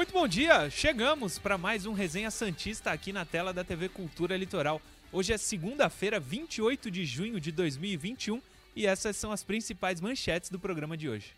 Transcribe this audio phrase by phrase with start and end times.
[0.00, 0.70] Muito bom dia!
[0.70, 4.80] Chegamos para mais um Resenha Santista aqui na tela da TV Cultura Litoral.
[5.12, 8.40] Hoje é segunda-feira, 28 de junho de 2021
[8.74, 11.34] e essas são as principais manchetes do programa de hoje.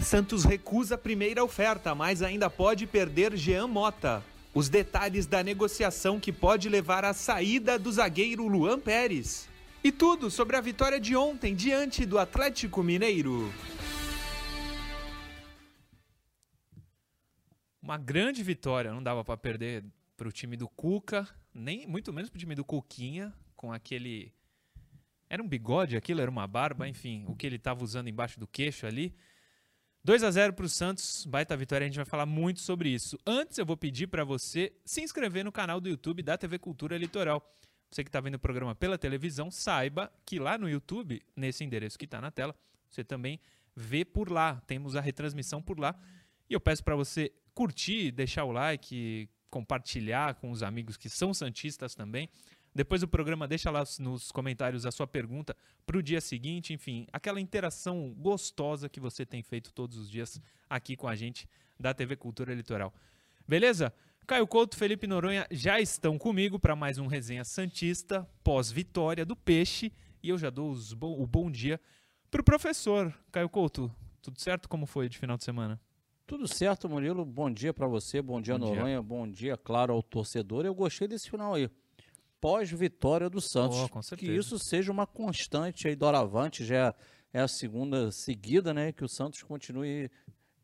[0.00, 4.24] Santos recusa a primeira oferta, mas ainda pode perder Jean Mota.
[4.54, 9.46] Os detalhes da negociação que pode levar à saída do zagueiro Luan Pérez.
[9.84, 13.52] E tudo sobre a vitória de ontem diante do Atlético Mineiro.
[17.82, 19.84] Uma grande vitória, não dava para perder
[20.16, 24.32] para o time do Cuca, nem muito menos para o time do Cuquinha, com aquele.
[25.28, 28.46] Era um bigode aquilo, era uma barba, enfim, o que ele estava usando embaixo do
[28.46, 29.14] queixo ali.
[30.02, 33.18] 2 a 0 para o Santos, baita vitória, a gente vai falar muito sobre isso.
[33.26, 36.96] Antes, eu vou pedir para você se inscrever no canal do YouTube da TV Cultura
[36.96, 37.42] Litoral.
[37.90, 41.98] Você que está vendo o programa pela televisão, saiba que lá no YouTube, nesse endereço
[41.98, 42.54] que está na tela,
[42.88, 43.40] você também
[43.74, 44.62] vê por lá.
[44.66, 45.98] Temos a retransmissão por lá.
[46.48, 51.34] E eu peço para você curtir, deixar o like, compartilhar com os amigos que são
[51.34, 52.28] santistas também.
[52.72, 56.72] Depois do programa, deixa lá nos comentários a sua pergunta para o dia seguinte.
[56.72, 61.48] Enfim, aquela interação gostosa que você tem feito todos os dias aqui com a gente
[61.78, 62.94] da TV Cultura Litoral.
[63.46, 63.92] Beleza?
[64.24, 69.92] Caio Couto, Felipe Noronha já estão comigo para mais um Resenha Santista pós-vitória do Peixe.
[70.22, 71.80] E eu já dou o bom dia
[72.30, 73.12] para o professor.
[73.32, 74.68] Caio Couto, tudo certo?
[74.68, 75.80] Como foi de final de semana?
[76.30, 77.24] Tudo certo, Murilo.
[77.24, 79.02] Bom dia para você, bom dia, bom Noronha, dia.
[79.02, 80.64] bom dia, claro, ao torcedor.
[80.64, 81.68] Eu gostei desse final aí.
[82.40, 83.76] Pós-vitória do Santos.
[83.92, 86.94] Oh, que isso seja uma constante aí doravante, já
[87.32, 88.92] é a segunda seguida, né?
[88.92, 90.08] Que o Santos continue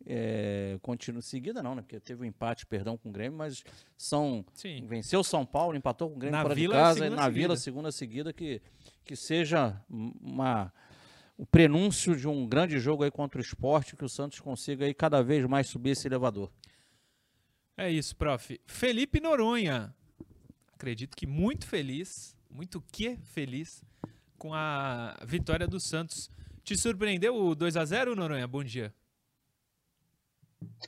[0.07, 1.83] é, continua seguida não, né?
[1.83, 3.65] Porque teve um empate, perdão, com o Grêmio, mas
[3.99, 4.87] são Sim.
[4.87, 7.31] venceu São Paulo, empatou com o Grêmio na fora de casa, na seguida.
[7.31, 8.63] Vila segunda seguida que
[9.05, 10.73] que seja uma
[11.37, 14.95] o prenúncio de um grande jogo aí contra o esporte, que o Santos consiga aí
[14.95, 16.51] cada vez mais subir esse elevador.
[17.77, 18.59] É isso, prof.
[18.67, 19.95] Felipe Noronha,
[20.73, 23.85] acredito que muito feliz, muito que feliz
[24.39, 26.31] com a vitória do Santos.
[26.65, 28.47] Te surpreendeu o 2 a 0 Noronha?
[28.47, 28.95] Bom dia.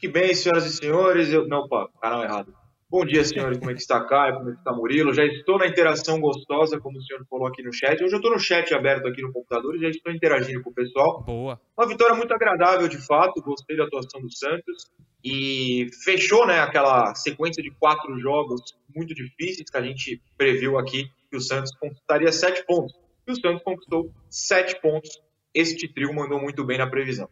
[0.01, 1.29] Que bem, senhoras e senhores.
[1.29, 1.47] Eu...
[1.47, 2.57] Não, pá, canal errado.
[2.91, 3.59] Bom dia, senhores.
[3.59, 4.37] Como é que está Caio?
[4.37, 5.13] Como é que está Murilo?
[5.13, 8.03] Já estou na interação gostosa, como o senhor falou aqui no chat.
[8.03, 10.75] Hoje eu estou no chat aberto aqui no computador e já estou interagindo com o
[10.75, 11.23] pessoal.
[11.23, 11.61] Boa.
[11.77, 13.43] Uma vitória muito agradável, de fato.
[13.43, 14.91] Gostei da atuação do Santos.
[15.23, 18.63] E fechou né, aquela sequência de quatro jogos
[18.97, 22.95] muito difíceis que a gente previu aqui que o Santos conquistaria sete pontos.
[23.27, 25.11] E o Santos conquistou sete pontos.
[25.53, 27.29] Este trio mandou muito bem na previsão.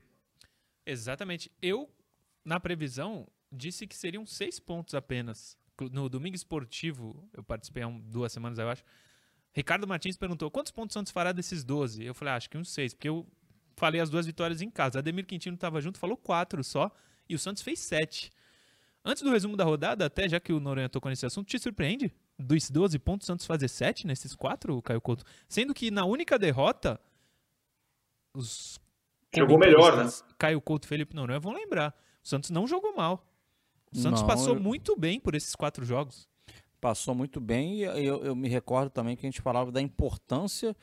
[0.85, 1.51] Exatamente.
[1.63, 1.89] Eu,
[2.45, 5.57] na previsão, disse que seriam seis pontos apenas.
[5.93, 8.83] No domingo esportivo, eu participei há duas semanas, eu acho.
[9.53, 12.05] Ricardo Martins perguntou quantos pontos Santos fará desses 12?
[12.05, 13.27] Eu falei, ah, acho que uns seis, porque eu
[13.77, 14.99] falei as duas vitórias em casa.
[14.99, 16.91] Ademir Quintino estava junto, falou quatro só,
[17.29, 18.31] e o Santos fez sete.
[19.05, 22.13] Antes do resumo da rodada, até já que o Noronha tocou nesse assunto, te surpreende?
[22.39, 25.25] Dos 12 pontos, o Santos fazer sete nesses quatro, Caio Couto?
[25.49, 27.01] Sendo que na única derrota,
[28.35, 28.81] os.
[29.35, 30.11] Jogou melhor, né?
[30.37, 31.95] Caio Couto e Felipe Noronha vão lembrar.
[32.23, 33.27] O Santos não jogou mal.
[33.97, 34.61] O Santos Não, passou eu...
[34.61, 36.29] muito bem por esses quatro jogos.
[36.79, 40.77] Passou muito bem e eu, eu me recordo também que a gente falava da importância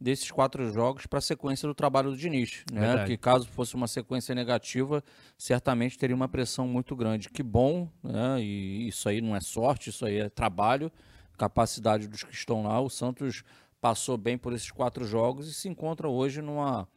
[0.00, 3.04] desses quatro jogos para a sequência do trabalho do Diniz, né?
[3.04, 5.02] Que caso fosse uma sequência negativa,
[5.36, 7.28] certamente teria uma pressão muito grande.
[7.28, 8.40] Que bom, né?
[8.40, 10.90] E isso aí não é sorte, isso aí é trabalho,
[11.36, 12.80] capacidade dos que estão lá.
[12.80, 13.42] O Santos
[13.80, 16.88] passou bem por esses quatro jogos e se encontra hoje numa,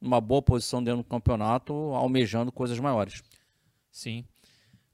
[0.00, 3.22] numa boa posição dentro do campeonato, almejando coisas maiores.
[3.90, 4.24] Sim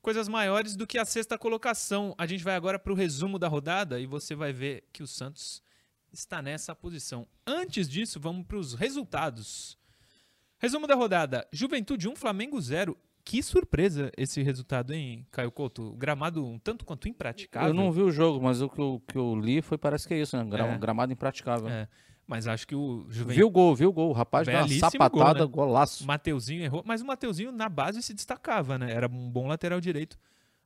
[0.01, 2.15] coisas maiores do que a sexta colocação.
[2.19, 5.07] A gente vai agora para o resumo da rodada e você vai ver que o
[5.07, 5.63] Santos
[6.13, 7.27] está nessa posição.
[7.47, 9.79] Antes disso, vamos para os resultados.
[10.59, 12.97] Resumo da rodada: Juventude 1, Flamengo 0.
[13.23, 15.93] Que surpresa esse resultado, hein, Caio Couto?
[15.93, 17.69] Gramado um tanto quanto impraticável.
[17.69, 20.15] Eu não vi o jogo, mas o que eu, que eu li foi parece que
[20.15, 20.45] é isso, né?
[20.45, 20.79] Gra é.
[20.79, 21.69] Gramado impraticável.
[21.69, 21.87] É.
[22.31, 23.35] Mas acho que o Juventude.
[23.35, 24.11] Viu o gol, viu o gol.
[24.11, 25.73] O rapaz deu uma sapatada, gol, né?
[25.73, 26.07] golaço.
[26.07, 28.93] Mateuzinho errou, mas o Mateuzinho na base se destacava, né?
[28.93, 30.17] Era um bom lateral direito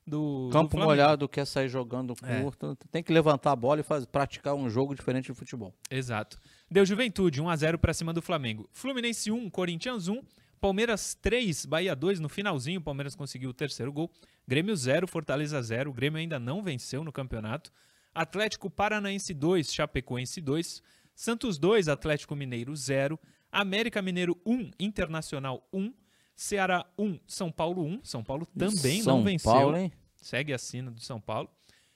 [0.06, 0.50] do.
[0.52, 2.43] Campo do molhado, quer sair jogando é.
[2.43, 2.76] curto.
[2.78, 2.88] É.
[2.93, 5.75] Tem que levantar a bola e faz, praticar um jogo diferente de futebol.
[5.90, 6.38] Exato.
[6.70, 8.69] Deu Juventude, 1x0 para cima do Flamengo.
[8.70, 10.20] Fluminense 1, Corinthians 1.
[10.60, 12.81] Palmeiras 3, Bahia 2 no finalzinho.
[12.81, 14.10] O Palmeiras conseguiu o terceiro gol.
[14.46, 15.88] Grêmio 0, Fortaleza 0.
[15.88, 17.72] O Grêmio ainda não venceu no campeonato.
[18.14, 20.82] Atlético Paranaense 2, Chapecoense 2.
[21.14, 23.19] Santos 2, Atlético Mineiro 0,
[23.50, 25.93] América Mineiro 1, Internacional 1,
[26.34, 28.00] Ceará 1, São Paulo 1.
[28.02, 29.52] São Paulo também São não venceu.
[29.52, 29.93] Paulo, hein?
[30.16, 31.49] Segue a sina do São Paulo.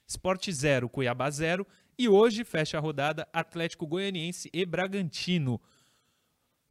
[0.07, 1.67] Sport 0, Cuiabá 0.
[1.99, 5.61] E hoje fecha a rodada Atlético Goianiense e Bragantino.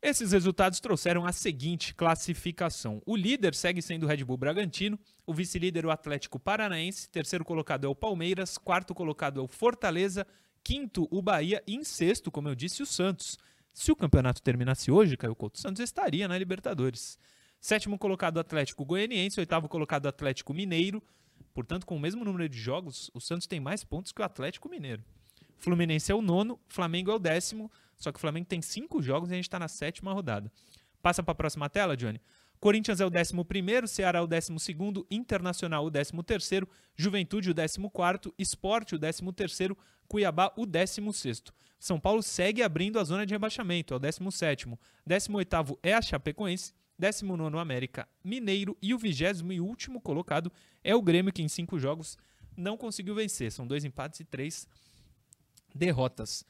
[0.01, 3.01] Esses resultados trouxeram a seguinte classificação.
[3.05, 7.85] O líder segue sendo o Red Bull Bragantino, o vice-líder o Atlético Paranaense, terceiro colocado
[7.85, 10.25] é o Palmeiras, quarto colocado é o Fortaleza,
[10.67, 13.37] quinto o Bahia e em sexto, como eu disse, o Santos.
[13.73, 17.17] Se o campeonato terminasse hoje, Caio Couto Santos estaria na Libertadores.
[17.57, 21.01] Sétimo colocado Atlético Goianiense, oitavo colocado Atlético Mineiro.
[21.53, 24.67] Portanto, com o mesmo número de jogos, o Santos tem mais pontos que o Atlético
[24.67, 25.01] Mineiro.
[25.57, 29.29] Fluminense é o nono, Flamengo é o décimo, só que o Flamengo tem cinco jogos
[29.29, 30.51] e a gente está na sétima rodada.
[31.01, 32.19] Passa para a próxima tela, Johnny.
[32.59, 34.53] Corinthians é o 11, Ceará o 12,
[35.11, 39.75] Internacional o 13, Juventude o 14, Esporte o 13,
[40.07, 41.43] Cuiabá o 16.
[41.79, 44.67] São Paulo segue abrindo a zona de rebaixamento, é o 17.
[45.05, 50.51] 18 é a Chapecoense, 19 América Mineiro e o vigésimo e último colocado
[50.83, 52.17] é o Grêmio, que em cinco jogos
[52.55, 53.51] não conseguiu vencer.
[53.51, 54.67] São dois empates e três
[55.73, 56.43] derrotas.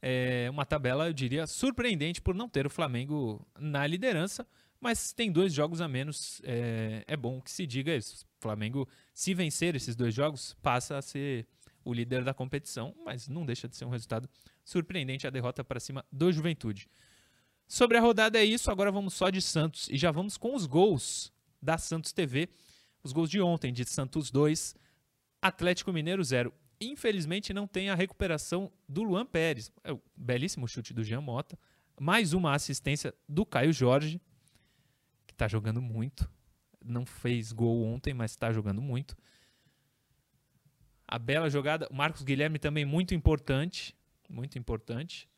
[0.00, 4.46] É uma tabela, eu diria, surpreendente por não ter o Flamengo na liderança,
[4.80, 6.40] mas tem dois jogos a menos.
[6.44, 8.24] É, é bom que se diga isso.
[8.38, 11.46] O Flamengo, se vencer esses dois jogos, passa a ser
[11.84, 14.28] o líder da competição, mas não deixa de ser um resultado
[14.64, 16.88] surpreendente a derrota para cima do Juventude.
[17.66, 20.66] Sobre a rodada é isso, agora vamos só de Santos e já vamos com os
[20.66, 22.48] gols da Santos TV.
[23.02, 24.74] Os gols de ontem, de Santos 2,
[25.40, 26.52] Atlético Mineiro 0.
[26.80, 29.72] Infelizmente não tem a recuperação do Luan Pérez.
[29.82, 31.58] É o belíssimo chute do Jean Mota.
[32.00, 34.20] Mais uma assistência do Caio Jorge,
[35.38, 36.28] está jogando muito.
[36.84, 39.16] Não fez gol ontem, mas está jogando muito.
[41.06, 41.88] A bela jogada.
[41.90, 43.96] O Marcos Guilherme também muito importante.
[44.28, 45.28] Muito importante.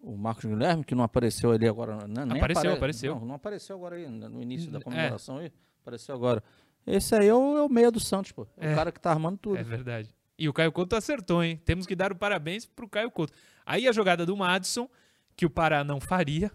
[0.00, 2.06] O Marcos Guilherme, que não apareceu ali agora.
[2.06, 2.24] Né?
[2.24, 2.76] Nem apareceu, apare...
[2.76, 3.14] apareceu.
[3.16, 4.82] Não, não, apareceu agora aí, no início da é.
[4.82, 5.44] comemoração é.
[5.44, 5.52] aí.
[5.82, 6.42] Apareceu agora.
[6.86, 8.46] Esse aí é o, é o meia do Santos, pô.
[8.56, 8.72] É.
[8.72, 9.56] O cara que tá armando tudo.
[9.58, 10.14] É verdade.
[10.38, 11.60] E o Caio Couto acertou, hein?
[11.64, 13.32] Temos que dar o parabéns pro Caio Couto.
[13.66, 14.88] Aí a jogada do Madison,
[15.36, 16.50] que o Pará não faria,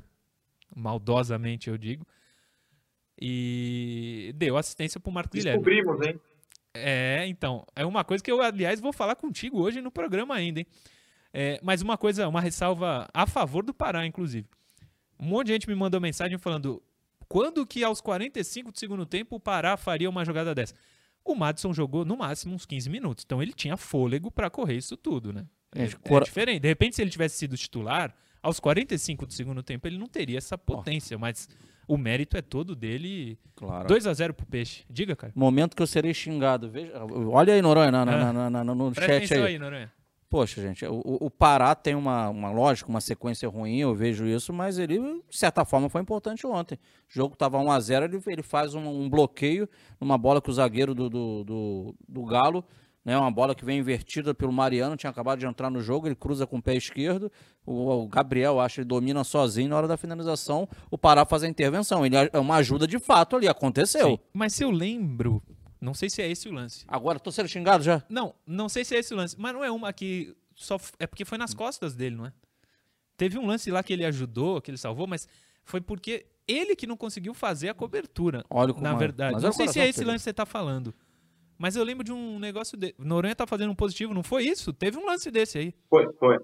[0.75, 2.05] maldosamente eu digo,
[3.19, 5.63] e deu assistência pro Marco Guilherme.
[5.63, 6.19] Descobrimos, hein?
[6.73, 10.59] É, então, é uma coisa que eu, aliás, vou falar contigo hoje no programa ainda,
[10.59, 10.67] hein?
[11.31, 14.47] É, mas uma coisa, uma ressalva a favor do Pará, inclusive.
[15.19, 16.81] Um monte de gente me mandou mensagem falando:
[17.27, 20.75] quando que aos 45 do segundo tempo o Pará faria uma jogada dessa?
[21.25, 24.97] O Madison jogou no máximo uns 15 minutos, então ele tinha fôlego para correr isso
[24.97, 25.45] tudo, né?
[25.73, 26.59] É, é, diferente.
[26.59, 30.37] De repente, se ele tivesse sido titular, aos 45 do segundo tempo ele não teria
[30.37, 31.19] essa potência, oh.
[31.19, 31.47] mas
[31.87, 33.39] o mérito é todo dele.
[33.55, 33.87] Claro.
[33.87, 34.83] 2 a 0 pro Peixe.
[34.89, 35.33] Diga, cara.
[35.35, 36.69] Momento que eu serei xingado.
[36.69, 36.91] Veja,
[37.29, 38.49] olha aí, Noronha, na, na, ah.
[38.49, 39.47] na, no Presta chat aí.
[39.53, 39.91] aí Noronha.
[40.29, 44.51] Poxa, gente, o, o Pará tem uma, uma lógica, uma sequência ruim, eu vejo isso,
[44.51, 44.97] mas ele,
[45.29, 46.73] de certa forma, foi importante ontem.
[47.07, 49.69] O jogo estava 1 a 0 ele, ele faz um, um, bloqueio
[50.01, 52.65] numa bola que o zagueiro do, do, do, do Galo
[53.03, 53.17] né?
[53.17, 56.47] Uma bola que vem invertida pelo Mariano, tinha acabado de entrar no jogo, ele cruza
[56.47, 57.31] com o pé esquerdo.
[57.65, 60.67] O, Gabriel, acho, ele domina sozinho na hora da finalização.
[60.89, 62.05] O Pará faz a intervenção.
[62.05, 64.11] Ele é uma ajuda de fato ali, aconteceu.
[64.11, 65.43] Sim, mas se eu lembro,
[65.81, 66.85] não sei se é esse o lance.
[66.87, 68.03] Agora, tô sendo xingado já?
[68.09, 69.35] Não, não sei se é esse o lance.
[69.37, 70.77] Mas não é uma que só.
[70.97, 72.33] É porque foi nas costas dele, não é?
[73.17, 75.27] Teve um lance lá que ele ajudou, que ele salvou, mas
[75.63, 78.43] foi porque ele que não conseguiu fazer a cobertura.
[78.49, 79.33] Olha como Na verdade.
[79.33, 80.93] Mas não sei se é esse lance que você tá falando.
[81.63, 82.93] Mas eu lembro de um negócio de.
[82.99, 84.73] Noronha tá fazendo um positivo, não foi isso?
[84.73, 85.73] Teve um lance desse aí.
[85.89, 86.37] Foi, foi.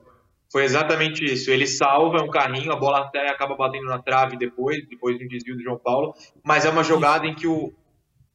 [0.49, 1.51] Foi exatamente isso.
[1.51, 5.57] Ele salva um carrinho, a bola até acaba batendo na trave depois, depois do desvio
[5.57, 6.13] do João Paulo.
[6.41, 7.33] Mas é uma jogada isso.
[7.33, 7.73] em que o.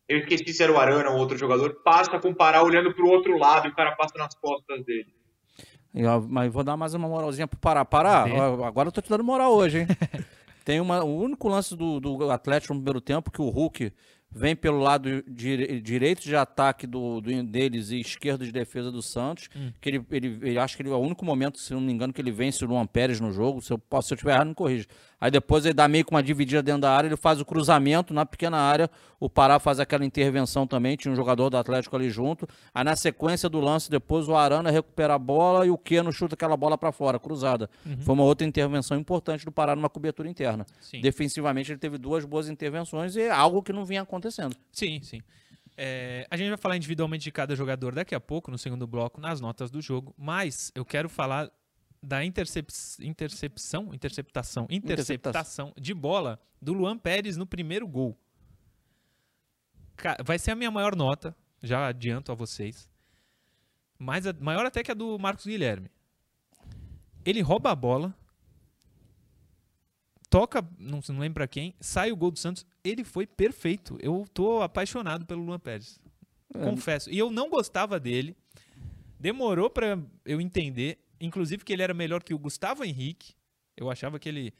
[0.06, 3.08] Eu esqueci se era o Arana ou outro jogador, passa com o Pará olhando pro
[3.08, 5.08] outro lado e o cara passa nas costas dele.
[5.94, 7.82] Eu, mas vou dar mais uma moralzinha pro Pará.
[7.86, 8.24] Pará,
[8.66, 9.86] agora eu tô te dando moral hoje, hein?
[10.66, 13.90] Tem uma, o único lance do, do Atlético no primeiro tempo que o Hulk
[14.34, 19.48] vem pelo lado direito de ataque do, do, deles e esquerdo de defesa do Santos.
[19.54, 19.72] Hum.
[19.80, 22.12] Que ele, ele, ele acho que ele, é o único momento, se não me engano,
[22.12, 23.62] que ele vence o Luan Pérez no jogo.
[23.62, 24.86] Se eu, se eu tiver errado, me corrija.
[25.24, 28.12] Aí depois ele dá meio com uma dividida dentro da área, ele faz o cruzamento
[28.12, 28.90] na pequena área.
[29.18, 32.46] O Pará faz aquela intervenção também, tinha um jogador do Atlético ali junto.
[32.74, 36.34] Aí na sequência do lance, depois o Arana recupera a bola e o Keno chuta
[36.34, 37.70] aquela bola para fora, cruzada.
[37.86, 38.02] Uhum.
[38.02, 40.66] Foi uma outra intervenção importante do Pará numa cobertura interna.
[40.78, 41.00] Sim.
[41.00, 44.54] Defensivamente ele teve duas boas intervenções e é algo que não vinha acontecendo.
[44.72, 45.22] Sim, sim.
[45.74, 49.22] É, a gente vai falar individualmente de cada jogador daqui a pouco, no segundo bloco,
[49.22, 51.50] nas notas do jogo, mas eu quero falar
[52.04, 52.68] da intercep
[53.00, 58.18] intercepção, interceptação, interceptação de bola do Luan Pérez no primeiro gol.
[60.24, 62.90] Vai ser a minha maior nota, já adianto a vocês.
[63.98, 65.90] Mais a, maior até que a do Marcos Guilherme.
[67.24, 68.14] Ele rouba a bola,
[70.28, 72.66] toca, não, não lembro pra quem, sai o gol do Santos.
[72.82, 73.96] Ele foi perfeito.
[74.00, 76.00] Eu tô apaixonado pelo Luan Pérez.
[76.52, 76.58] É.
[76.58, 77.08] Confesso.
[77.08, 78.36] E eu não gostava dele.
[79.18, 83.34] Demorou para eu entender inclusive que ele era melhor que o Gustavo Henrique,
[83.76, 84.54] Eu achava que ele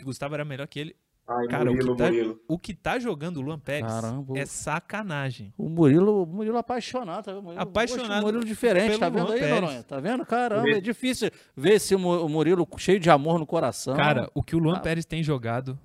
[0.00, 0.96] que o Gustavo era melhor que ele.
[1.28, 2.40] Ai, Cara, Murilo, o, que tá, Murilo.
[2.48, 4.38] o que tá jogando o Luan Pérez Caramba.
[4.38, 5.52] é sacanagem.
[5.56, 7.42] O Murilo, o Murilo apaixonado, tá vendo?
[7.42, 8.22] Murilo, apaixonado.
[8.22, 9.82] Murilo diferente, tá vendo Luan aí, Noronha?
[9.84, 10.26] Tá vendo?
[10.26, 13.94] Caramba, é difícil ver esse Murilo cheio de amor no coração.
[13.94, 14.80] Cara, o que o Luan ah.
[14.80, 15.78] Pérez tem jogado,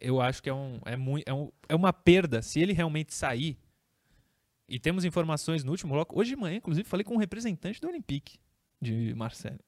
[0.00, 2.42] eu acho que é, um, é, muito, é, um, é uma perda.
[2.42, 3.56] Se ele realmente sair,
[4.68, 7.86] e temos informações no último bloco, hoje de manhã, inclusive, falei com um representante do
[7.86, 8.38] Olympique,
[8.82, 9.60] de Marcelo.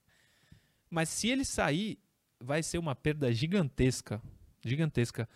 [0.90, 1.98] Mas se ele sair,
[2.40, 4.20] vai ser uma perda gigantesca.
[4.64, 5.28] Gigantesca.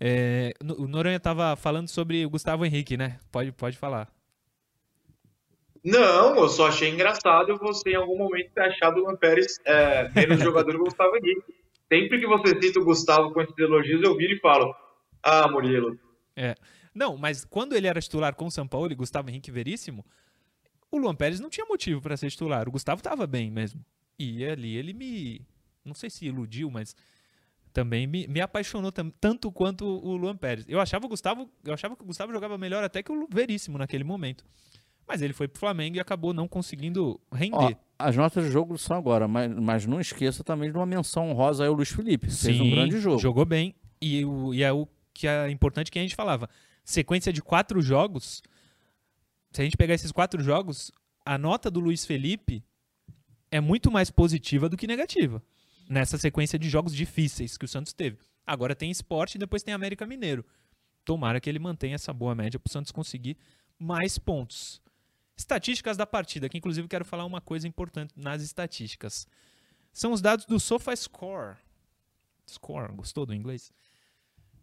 [0.00, 3.18] É, o Noronha estava falando sobre o Gustavo Henrique, né?
[3.30, 4.10] Pode, pode falar.
[5.84, 10.08] Não, eu só achei engraçado você em algum momento ter achado o Luan Pérez é,
[10.10, 11.54] menos jogador que o Gustavo Henrique.
[11.92, 14.74] Sempre que você cita o Gustavo com esses elogios, eu viro e falo:
[15.22, 15.98] Ah, Murilo.
[16.36, 16.54] É.
[16.94, 20.04] Não, mas quando ele era titular com o São Paulo e Gustavo Henrique Veríssimo,
[20.90, 22.68] o Luan Pérez não tinha motivo para ser titular.
[22.68, 23.84] O Gustavo estava bem mesmo.
[24.18, 25.42] E ali ele me.
[25.84, 26.94] Não sei se iludiu, mas
[27.72, 30.64] também me, me apaixonou tanto quanto o Luan Pérez.
[30.68, 33.78] Eu achava o Gustavo, eu achava que o Gustavo jogava melhor até que o Veríssimo
[33.78, 34.44] naquele momento.
[35.06, 37.56] Mas ele foi pro Flamengo e acabou não conseguindo render.
[37.56, 41.30] Ó, as notas de jogo são agora, mas, mas não esqueça também de uma menção
[41.30, 42.30] honrosa aí ao Luiz Felipe.
[42.30, 43.18] Sim, fez um grande jogo.
[43.18, 43.74] Jogou bem.
[44.02, 46.48] E, o, e é o que é importante que a gente falava.
[46.84, 48.42] Sequência de quatro jogos.
[49.50, 50.90] Se a gente pegar esses quatro jogos,
[51.24, 52.64] a nota do Luiz Felipe
[53.50, 55.42] é muito mais positiva do que negativa
[55.88, 58.18] nessa sequência de jogos difíceis que o Santos teve.
[58.46, 60.44] Agora tem esporte e depois tem América Mineiro.
[61.04, 63.36] Tomara que ele mantenha essa boa média para o Santos conseguir
[63.78, 64.82] mais pontos.
[65.36, 69.26] Estatísticas da partida, que inclusive quero falar uma coisa importante nas estatísticas.
[69.92, 71.56] São os dados do SofaScore.
[72.46, 73.72] Score, gostou do inglês?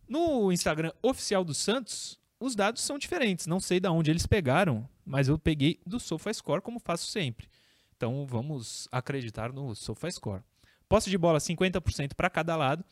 [0.08, 3.48] No Instagram oficial do Santos, os dados são diferentes.
[3.48, 7.48] Não sei de onde eles pegaram, mas eu peguei do SofaScore como faço sempre.
[7.96, 10.44] Então vamos acreditar no SofaScore.
[10.88, 12.84] Posse de bola 50% para cada lado.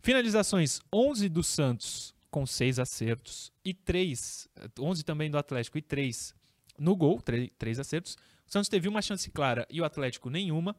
[0.00, 4.48] Finalizações 11 do Santos com 6 acertos e 3,
[4.78, 6.34] 11 também do Atlético e 3
[6.78, 8.16] no gol, 3, 3 acertos.
[8.46, 10.76] O Santos teve uma chance clara e o Atlético nenhuma.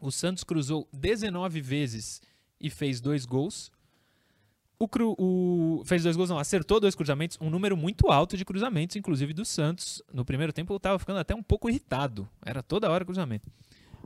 [0.00, 2.20] O Santos cruzou 19 vezes
[2.60, 3.70] e fez dois gols.
[4.82, 8.44] O, cru, o, fez dois gols, não, acertou dois cruzamentos, um número muito alto de
[8.44, 10.02] cruzamentos, inclusive do Santos.
[10.12, 12.28] No primeiro tempo eu estava ficando até um pouco irritado.
[12.44, 13.48] Era toda hora cruzamento.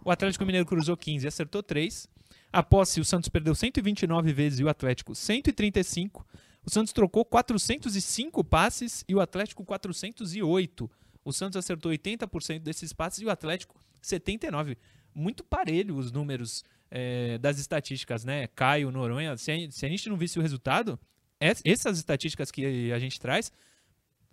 [0.05, 2.07] O Atlético Mineiro cruzou 15 e acertou 3.
[2.53, 6.27] A posse, o Santos perdeu 129 vezes e o Atlético 135.
[6.63, 10.91] O Santos trocou 405 passes e o Atlético 408.
[11.25, 14.77] O Santos acertou 80% desses passes e o Atlético 79%.
[15.15, 16.63] Muito parelho os números
[16.97, 18.47] é, das estatísticas, né?
[18.49, 19.37] Caio, Noronha.
[19.37, 20.99] Se a, se a gente não visse o resultado,
[21.39, 23.53] essas estatísticas que a gente traz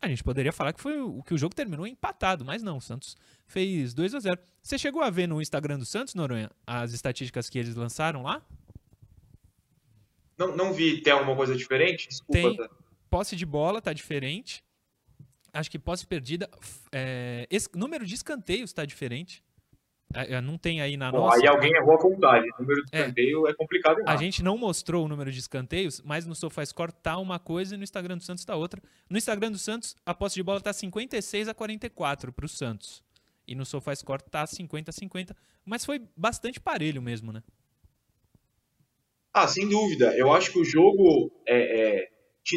[0.03, 2.81] a gente poderia falar que foi o que o jogo terminou empatado, mas não, o
[2.81, 3.15] Santos
[3.47, 4.39] fez 2 a 0.
[4.61, 8.41] Você chegou a ver no Instagram do Santos, Noronha, as estatísticas que eles lançaram lá?
[10.37, 12.09] Não, não vi, tem alguma coisa diferente?
[12.09, 12.33] Desculpa.
[12.33, 12.69] Tem, tá?
[13.09, 14.61] posse de bola tá diferente.
[15.53, 16.49] Acho que posse perdida,
[16.91, 19.41] é, esse, número de escanteios está diferente.
[20.13, 21.37] É, é, não tem aí na Bom, nossa.
[21.37, 22.49] Aí alguém errou a contagem.
[22.57, 22.99] O número de é.
[22.99, 23.97] escanteio é, é complicado.
[24.05, 27.77] A gente não mostrou o número de escanteios, mas no SofaScore tá uma coisa e
[27.77, 28.81] no Instagram do Santos tá outra.
[29.09, 33.03] No Instagram do Santos, a posse de bola tá 56 a 44 para o Santos.
[33.47, 35.35] E no SofaScore tá 50 a 50.
[35.65, 37.41] Mas foi bastante parelho mesmo, né?
[39.33, 40.15] Ah, sem dúvida.
[40.15, 41.31] Eu acho que o jogo.
[41.47, 42.13] É, é...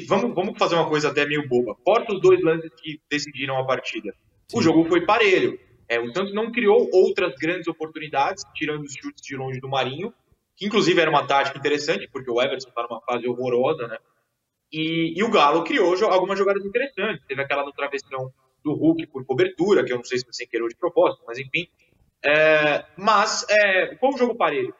[0.09, 1.75] Vamos, vamos fazer uma coisa até meio boba.
[1.85, 4.13] Corta os dois lances que decidiram a partida.
[4.49, 4.59] Sim.
[4.59, 5.59] O jogo foi parelho.
[5.89, 10.13] É, o Santos não criou outras grandes oportunidades, tirando os chutes de longe do Marinho,
[10.57, 13.99] que inclusive era uma tática interessante, porque o Everson está numa fase horrorosa, né?
[14.73, 17.25] E, e, o Galo criou algumas jogadas interessantes.
[17.27, 18.33] Teve aquela no travessão
[18.65, 21.69] do Hulk por cobertura, que eu não sei se você querer de propósito, mas enfim.
[22.25, 24.75] É, mas é, foi um jogo parelho.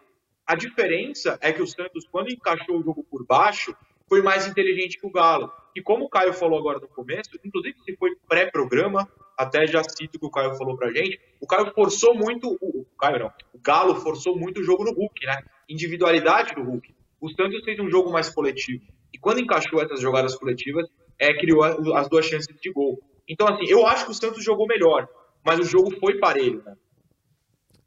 [0.45, 3.77] A diferença é que o Santos, quando encaixou o jogo por baixo,
[4.09, 5.53] foi mais inteligente que o Galo.
[5.75, 10.17] E como o Caio falou agora no começo, inclusive se foi pré-programa, até já cito
[10.17, 13.59] o que o Caio falou pra gente, o Caio forçou muito, o, Caio não, o
[13.59, 15.43] Galo forçou muito o jogo no Hulk, né?
[15.69, 16.95] Individualidade do Hulk.
[17.21, 18.85] O Santos fez um jogo mais coletivo.
[19.13, 20.87] E quando encaixou essas jogadas coletivas,
[21.19, 23.03] é, criou as duas chances de gol.
[23.29, 25.09] Então, assim, eu acho que o Santos jogou melhor,
[25.45, 26.77] mas o jogo foi parelho, né?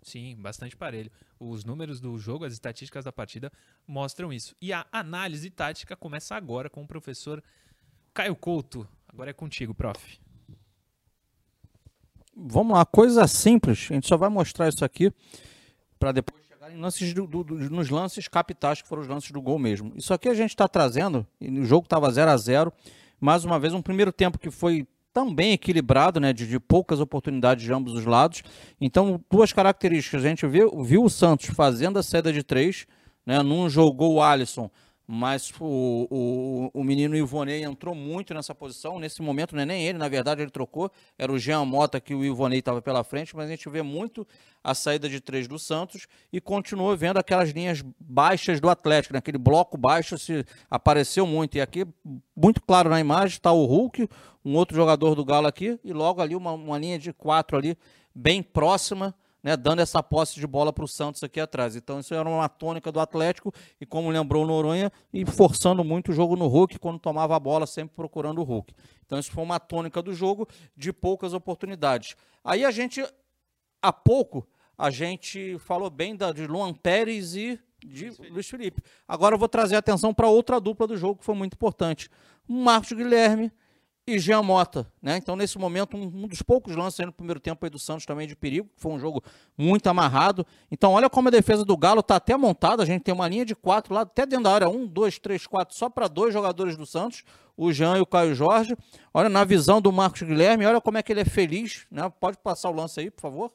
[0.02, 1.12] Sim, bastante parelho.
[1.40, 3.52] Os números do jogo, as estatísticas da partida
[3.88, 4.56] mostram isso.
[4.62, 7.44] E a análise tática começa agora com o professor
[8.14, 8.88] Caio Couto.
[9.08, 10.20] Agora é contigo, prof.
[12.42, 13.88] Vamos lá, coisa simples.
[13.90, 15.12] A gente só vai mostrar isso aqui
[16.00, 19.42] para depois chegar em lances do, do, nos lances capitais, que foram os lances do
[19.42, 19.92] gol mesmo.
[19.96, 22.74] Isso aqui a gente está trazendo, e o jogo estava 0 a 0
[23.20, 27.66] Mais uma vez, um primeiro tempo que foi também equilibrado, né, de, de, poucas oportunidades
[27.66, 28.44] de ambos os lados.
[28.80, 30.24] Então, duas características.
[30.24, 32.86] A gente viu, viu o Santos fazendo a saída de três,
[33.26, 33.42] né?
[33.42, 34.70] Num jogou o Alisson,
[35.12, 39.00] mas o, o, o menino Ivonei entrou muito nessa posição.
[39.00, 40.92] Nesse momento, não é nem ele, na verdade, ele trocou.
[41.18, 44.28] Era o Jean Mota que o Ivonei estava pela frente, mas a gente vê muito
[44.64, 49.18] a saída de três do Santos e continua vendo aquelas linhas baixas do Atlético, né?
[49.18, 51.58] aquele bloco baixo se apareceu muito.
[51.58, 51.88] E aqui,
[52.36, 54.08] muito claro na imagem, está o Hulk,
[54.46, 57.76] um outro jogador do Galo aqui, e logo ali uma, uma linha de quatro ali,
[58.14, 61.76] bem próxima né, dando essa posse de bola para o Santos aqui atrás.
[61.76, 66.12] Então isso era uma tônica do Atlético e como lembrou o Noronha, e forçando muito
[66.12, 68.74] o jogo no Hulk quando tomava a bola, sempre procurando o Hulk.
[69.06, 72.16] Então isso foi uma tônica do jogo de poucas oportunidades.
[72.44, 73.04] Aí a gente,
[73.82, 78.82] há pouco, a gente falou bem da, de Luan Pérez e de Luiz Felipe.
[79.08, 82.10] Agora eu vou trazer atenção para outra dupla do jogo que foi muito importante.
[82.48, 83.52] Marcos Guilherme
[84.10, 85.18] e Jean Mota, né?
[85.18, 88.28] Então, nesse momento, um, um dos poucos lances no primeiro tempo aí do Santos também
[88.28, 89.24] de perigo, foi um jogo
[89.58, 90.46] muito amarrado.
[90.72, 92.84] Então, olha como a defesa do Galo está até montada.
[92.84, 94.70] A gente tem uma linha de quatro lá, até dentro da área.
[94.70, 97.24] Um, dois, três, quatro, só para dois jogadores do Santos,
[97.56, 98.76] o Jean e o Caio Jorge.
[99.14, 102.12] Olha, na visão do Marcos Guilherme, olha como é que ele é feliz, né?
[102.20, 103.52] Pode passar o lance aí, por favor,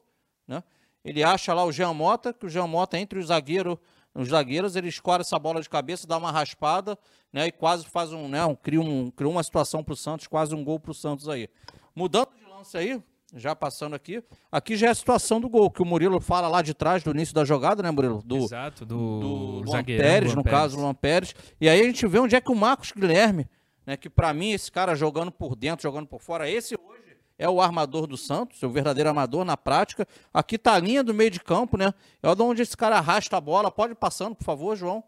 [0.47, 0.63] né?
[1.03, 3.79] Ele acha lá o Jean Mota, que o Jean Mota entre o zagueiro
[4.15, 6.97] os zagueiros, ele escora essa bola de cabeça, dá uma raspada,
[7.33, 7.47] né?
[7.47, 8.45] E quase faz um, né?
[8.45, 11.27] Um, cria, um, cria uma situação para o Santos, quase um gol para o Santos
[11.27, 11.49] aí.
[11.93, 13.01] Mudando de lance aí,
[13.35, 16.61] já passando aqui, aqui já é a situação do gol, que o Murilo fala lá
[16.61, 18.23] de trás, do início da jogada, né, Murilo?
[18.25, 19.27] Do, Exato, do, do
[19.65, 20.59] Luan Pérez, no Pérez.
[20.59, 21.35] caso, Luan Pérez.
[21.59, 23.47] E aí a gente vê onde é que o Marcos Guilherme,
[23.85, 27.04] né, que para mim, esse cara jogando por dentro, jogando por fora, esse hoje
[27.37, 30.07] é o armador do Santos, o verdadeiro armador na prática.
[30.33, 31.93] Aqui tá a linha do meio de campo, né?
[32.23, 33.69] É onde esse cara arrasta a bola.
[33.69, 35.03] Pode ir passando, por favor, João.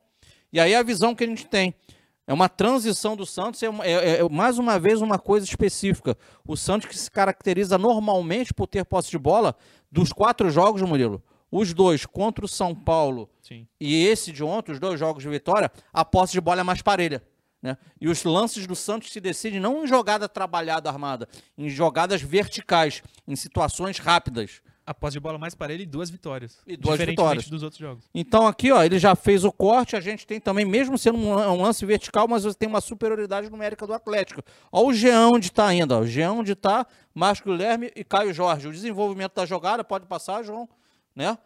[0.51, 1.74] E aí a visão que a gente tem.
[2.25, 6.17] É uma transição do Santos, é, é, é, mais uma vez uma coisa específica.
[6.45, 9.56] O Santos que se caracteriza normalmente por ter posse de bola,
[9.89, 13.65] dos quatro jogos, Murilo, os dois contra o São Paulo Sim.
[13.80, 16.82] e esse de ontem, os dois jogos de vitória, a posse de bola é mais
[16.82, 17.23] parelha.
[17.62, 17.78] Né?
[18.00, 23.02] E os lances do Santos se decidem não em jogada trabalhada armada, em jogadas verticais,
[23.28, 24.62] em situações rápidas.
[24.86, 26.60] A posse de bola mais parelha e duas vitórias.
[26.65, 27.50] E duas vitórias.
[27.50, 28.06] dos outros jogos.
[28.15, 31.62] Então aqui, ó, ele já fez o corte, a gente tem também, mesmo sendo um,
[31.62, 34.41] lance vertical, mas você tem uma superioridade numérica do Atlético.
[34.72, 36.00] Olha o Jean onde está ainda, ó.
[36.00, 38.70] o Jean onde está, Márcio Guilherme e Caio Jorge.
[38.70, 40.70] O desenvolvimento da jogada, pode passar, João,
[41.13, 41.38] né?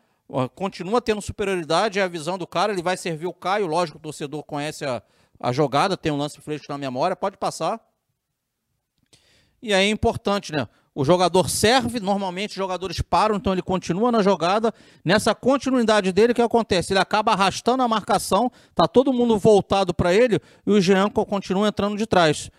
[0.53, 4.01] Continua tendo superioridade, é a visão do cara, ele vai servir o Caio, lógico, o
[4.01, 5.01] torcedor conhece a,
[5.41, 7.79] a jogada, tem um lance fresco na memória, pode passar.
[9.61, 10.67] E aí é importante, né?
[10.93, 14.73] O jogador serve, normalmente os jogadores param, então ele continua na jogada.
[15.05, 16.93] Nessa continuidade dele, o que acontece?
[16.93, 21.69] Ele acaba arrastando a marcação, tá todo mundo voltado para ele e o Jean continua
[21.69, 22.51] entrando de trás.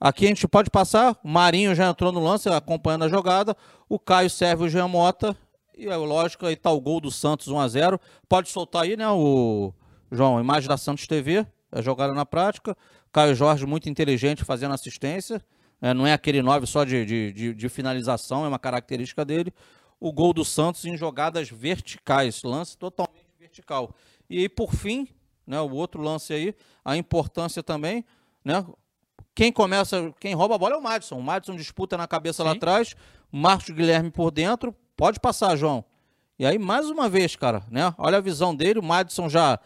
[0.00, 3.56] Aqui a gente pode passar, o Marinho já entrou no lance, acompanhando a jogada.
[3.88, 5.36] O Caio serve o Jean Mota.
[5.78, 8.96] E é lógico, aí tá o gol do Santos 1 a 0 Pode soltar aí,
[8.96, 9.72] né, o
[10.10, 11.46] João, imagem da Santos TV
[11.76, 12.76] é jogada na prática.
[13.12, 15.42] Caio Jorge, muito inteligente, fazendo assistência.
[15.80, 19.52] É, não é aquele 9 só de, de, de, de, finalização, é uma característica dele.
[20.00, 23.94] O gol do Santos em jogadas verticais, lance totalmente vertical.
[24.28, 25.06] E aí, por fim,
[25.46, 28.04] né, o outro lance aí, a importância também,
[28.44, 28.64] né?
[29.34, 31.18] Quem começa, quem rouba a bola é o Madison.
[31.18, 32.48] O Madison disputa na cabeça Sim.
[32.48, 32.96] lá atrás,
[33.30, 34.74] Marcos Guilherme por dentro.
[34.96, 35.84] Pode passar, João.
[36.38, 37.94] E aí, mais uma vez, cara, né?
[37.98, 39.58] Olha a visão dele, o Madison já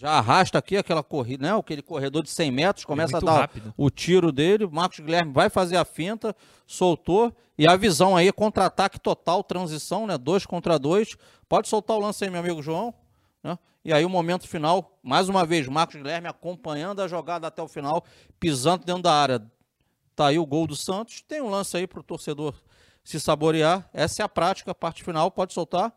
[0.00, 1.58] já arrasta aqui aquela corrida, né?
[1.58, 3.74] Aquele corredor de 100 metros, começa é a dar rápido.
[3.76, 4.66] o tiro dele.
[4.66, 6.34] Marcos Guilherme vai fazer a finta,
[6.66, 7.30] soltou.
[7.58, 10.16] E a visão aí, contra-ataque total, transição, né?
[10.16, 11.18] Dois contra dois.
[11.46, 12.94] Pode soltar o lance aí, meu amigo João.
[13.42, 13.58] Né?
[13.84, 17.68] E aí o momento final, mais uma vez, Marcos Guilherme acompanhando a jogada até o
[17.68, 18.02] final,
[18.38, 19.46] pisando dentro da área.
[20.16, 21.20] Tá aí o gol do Santos.
[21.20, 22.54] Tem um lance aí para o torcedor
[23.04, 23.86] se saborear.
[23.92, 25.30] Essa é a prática, a parte final.
[25.30, 25.92] Pode soltar.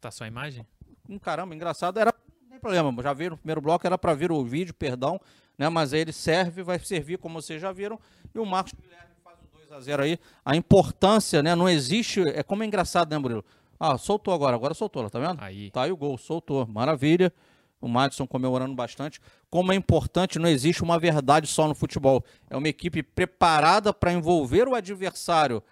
[0.00, 0.66] Tá só a imagem?
[1.08, 1.98] Um caramba, engraçado.
[1.98, 5.20] Era, não tem problema, já viram no primeiro bloco, era para vir o vídeo, perdão,
[5.58, 5.68] né?
[5.68, 7.98] Mas ele serve, vai servir, como vocês já viram.
[8.34, 10.18] E o Marcos Guilherme faz o 2 a 0 aí.
[10.44, 11.54] A importância, né?
[11.54, 12.22] Não existe.
[12.28, 13.44] É como é engraçado, né, Murilo?
[13.78, 15.42] Ah, soltou agora, agora soltou, tá vendo?
[15.42, 15.70] Aí.
[15.70, 16.66] Tá aí o gol, soltou.
[16.66, 17.32] Maravilha.
[17.80, 19.20] O Madison comemorando bastante.
[19.48, 22.22] Como é importante, não existe uma verdade só no futebol.
[22.48, 25.62] É uma equipe preparada para envolver o adversário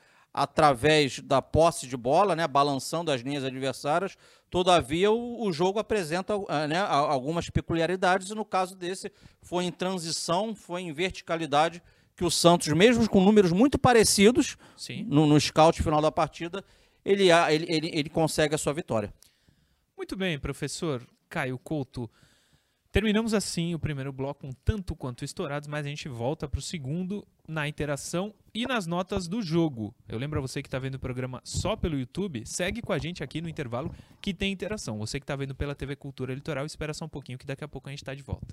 [0.43, 4.17] através da posse de bola, né, balançando as linhas adversárias.
[4.51, 9.73] Todavia, o, o jogo apresenta eh, né, algumas peculiaridades, e no caso desse, foi em
[9.73, 11.83] transição, foi em verticalidade,
[12.17, 14.57] que o Santos, mesmo com números muito parecidos
[15.07, 16.65] no, no scout final da partida,
[17.05, 19.13] ele, ele, ele, ele consegue a sua vitória.
[19.97, 22.11] Muito bem, professor Caio Couto.
[22.99, 26.61] Terminamos assim o primeiro bloco um tanto quanto estourados, mas a gente volta para o
[26.61, 29.95] segundo na interação e nas notas do jogo.
[30.09, 32.99] Eu lembro a você que está vendo o programa só pelo YouTube, segue com a
[32.99, 34.99] gente aqui no intervalo que tem interação.
[34.99, 37.69] Você que está vendo pela TV Cultura Litoral, espera só um pouquinho que daqui a
[37.69, 38.53] pouco a gente está de volta.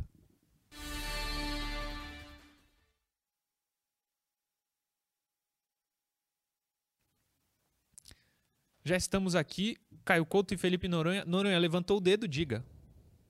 [8.83, 9.75] Já estamos aqui.
[10.05, 11.25] Caio Couto e Felipe Noronha.
[11.25, 12.63] Noronha levantou o dedo, diga.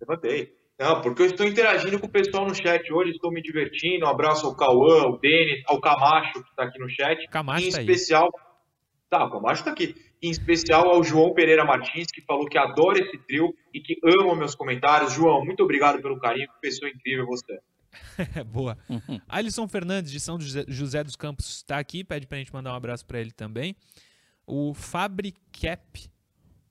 [0.01, 0.64] Levantei.
[0.77, 4.05] Não, porque eu estou interagindo com o pessoal no chat hoje, estou me divertindo.
[4.05, 7.27] Um abraço ao Cauã, ao Denis, ao Camacho, que está aqui no chat.
[7.29, 8.25] Camacho em tá especial.
[8.25, 8.45] Aí.
[9.09, 9.95] Tá, o Camacho está aqui.
[10.21, 14.35] Em especial ao João Pereira Martins, que falou que adora esse trio e que ama
[14.35, 15.13] meus comentários.
[15.13, 17.57] João, muito obrigado pelo carinho, que pessoa incrível você.
[18.45, 18.77] Boa.
[18.89, 19.21] Uhum.
[19.29, 22.75] Alisson Fernandes, de São José dos Campos, está aqui, pede para a gente mandar um
[22.75, 23.75] abraço para ele também.
[24.45, 26.09] O Fabricap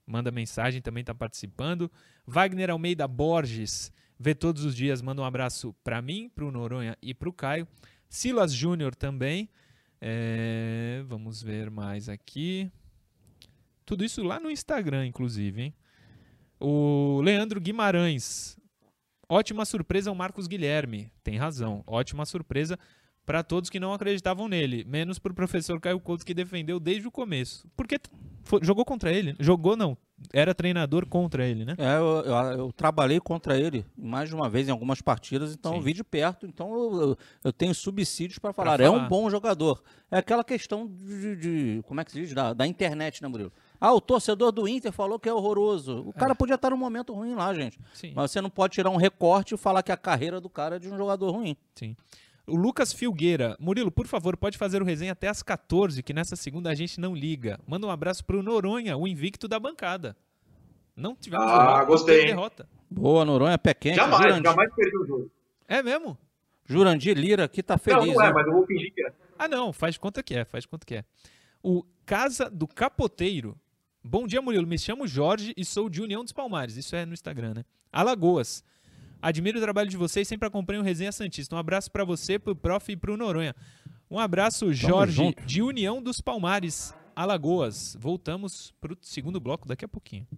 [0.06, 1.90] manda mensagem, também está participando.
[2.26, 6.96] Wagner Almeida Borges, vê todos os dias, manda um abraço para mim, para o Noronha
[7.02, 7.66] e para o Caio.
[8.08, 9.48] Silas Júnior também.
[10.00, 12.70] É, vamos ver mais aqui.
[13.86, 15.62] Tudo isso lá no Instagram, inclusive.
[15.62, 15.74] Hein?
[16.60, 18.56] O Leandro Guimarães.
[19.28, 21.10] Ótima surpresa o Marcos Guilherme.
[21.22, 21.82] Tem razão.
[21.86, 22.78] Ótima surpresa
[23.24, 27.08] para todos que não acreditavam nele, menos para o professor Caio Couto que defendeu desde
[27.08, 27.66] o começo.
[27.76, 27.98] Porque
[28.42, 29.96] foi, jogou contra ele, jogou não,
[30.32, 31.74] era treinador contra ele, né?
[31.78, 35.72] É, eu, eu, eu, trabalhei contra ele mais de uma vez em algumas partidas, então
[35.72, 35.78] Sim.
[35.78, 38.78] eu vi de perto, então eu, eu tenho subsídios para falar.
[38.78, 38.84] falar.
[38.84, 39.82] É um bom jogador.
[40.10, 43.52] É aquela questão de, de como é que se diz, da, da internet, né, Murilo?
[43.80, 46.04] Ah, o torcedor do Inter falou que é horroroso.
[46.06, 46.34] O cara é.
[46.34, 47.78] podia estar num momento ruim lá, gente.
[47.92, 48.12] Sim.
[48.14, 50.78] Mas você não pode tirar um recorte e falar que a carreira do cara é
[50.78, 51.56] de um jogador ruim.
[51.74, 51.96] Sim.
[52.46, 53.56] O Lucas Filgueira.
[53.58, 57.00] Murilo, por favor, pode fazer o resenha até às 14, que nessa segunda a gente
[57.00, 57.58] não liga.
[57.66, 60.16] Manda um abraço pro Noronha, o invicto da bancada.
[60.94, 62.26] Não tivemos ah, derrota, gostei.
[62.26, 62.68] derrota.
[62.90, 63.96] Boa, Noronha, pé quente.
[63.96, 64.44] Jamais, Jurandir.
[64.44, 65.30] jamais perdi o jogo.
[65.66, 66.16] É mesmo?
[66.66, 68.06] Jurandir Lira aqui tá feliz.
[68.06, 69.12] Não, não é, mas eu vou fingir que é.
[69.38, 71.04] Ah, não, faz conta que é, faz conta que é.
[71.62, 73.58] O Casa do Capoteiro.
[74.02, 74.66] Bom dia, Murilo.
[74.66, 76.76] Me chamo Jorge e sou de União dos Palmares.
[76.76, 77.64] Isso é no Instagram, né?
[77.90, 78.62] Alagoas.
[79.24, 81.56] Admiro o trabalho de vocês, sempre acompanho o Resenha Santista.
[81.56, 83.56] Um abraço para você, pro Prof e pro Noronha.
[84.10, 87.96] Um abraço, Jorge, de União dos Palmares, Alagoas.
[87.98, 90.28] Voltamos pro segundo bloco daqui a pouquinho.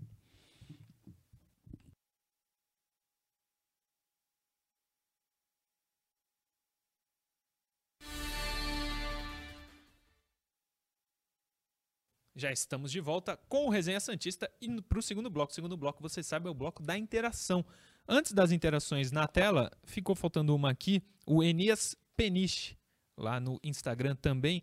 [12.36, 15.50] Já estamos de volta com o Resenha Santista e para o segundo bloco.
[15.50, 17.64] O segundo bloco, você sabe, é o bloco da interação.
[18.08, 22.76] Antes das interações na tela, ficou faltando uma aqui, o Enias Peniche,
[23.16, 24.62] lá no Instagram também.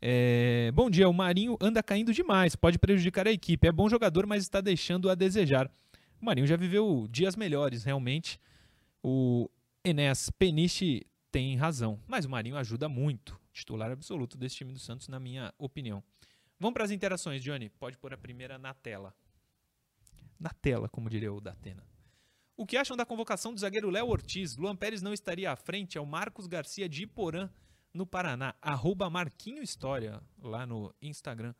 [0.00, 0.70] É...
[0.72, 3.66] Bom dia, o Marinho anda caindo demais, pode prejudicar a equipe.
[3.66, 5.68] É bom jogador, mas está deixando a desejar.
[6.20, 8.38] O Marinho já viveu dias melhores, realmente.
[9.02, 9.50] O
[9.84, 13.38] Enéas Peniche tem razão, mas o Marinho ajuda muito.
[13.52, 16.04] Titular absoluto desse time do Santos, na minha opinião.
[16.58, 17.68] Vamos para as interações, Johnny.
[17.68, 19.12] Pode pôr a primeira na tela.
[20.38, 21.82] Na tela, como diria o Datena.
[22.56, 24.56] O que acham da convocação do zagueiro Léo Ortiz?
[24.56, 27.50] Luan Pérez não estaria à frente ao Marcos Garcia de Iporã,
[27.92, 28.54] no Paraná.
[28.62, 31.54] Arroba Marquinho História, lá no Instagram.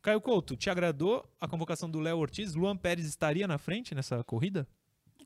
[0.00, 2.54] Caio Couto, te agradou a convocação do Léo Ortiz?
[2.54, 4.66] Luan Pérez estaria na frente nessa corrida?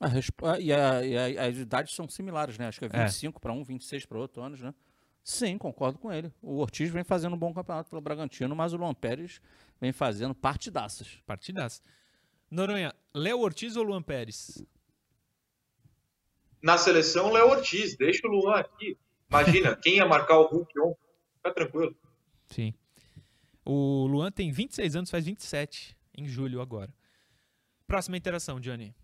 [0.01, 2.69] A, e, a, e a, as idades são similares, né?
[2.69, 3.41] Acho que é 25 é.
[3.41, 4.75] para um, 26 para outro anos, né?
[5.23, 6.33] Sim, concordo com ele.
[6.41, 9.41] O Ortiz vem fazendo um bom campeonato pelo Bragantino, mas o Luan Pérez
[9.81, 11.21] vem fazendo partidaças.
[11.27, 11.83] Partidaças.
[12.51, 14.65] Noronha, Léo Ortiz ou Luan Pérez?
[16.63, 17.97] Na seleção, Léo Ortiz.
[17.97, 18.97] Deixa o Luan aqui.
[19.29, 20.99] Imagina, quem ia marcar o Hulk ontem?
[21.37, 21.97] Fica tranquilo.
[22.49, 22.75] Sim.
[23.65, 26.93] O Luan tem 26 anos, faz 27 em julho agora.
[27.87, 28.95] Próxima interação, Johnny.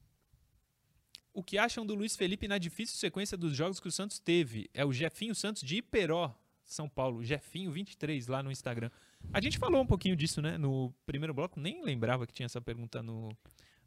[1.33, 4.71] O que acham do Luiz Felipe na difícil sequência dos jogos que o Santos teve?
[4.73, 7.21] É o Jefinho Santos de Iperó, São Paulo.
[7.21, 8.90] Jefinho23 lá no Instagram.
[9.33, 10.57] A gente falou um pouquinho disso, né?
[10.57, 13.37] No primeiro bloco, nem lembrava que tinha essa pergunta no,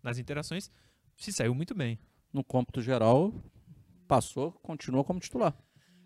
[0.04, 0.70] nas interações.
[1.16, 1.98] Se saiu muito bem.
[2.34, 3.34] No cômputo geral,
[4.08, 5.56] passou, continua como titular.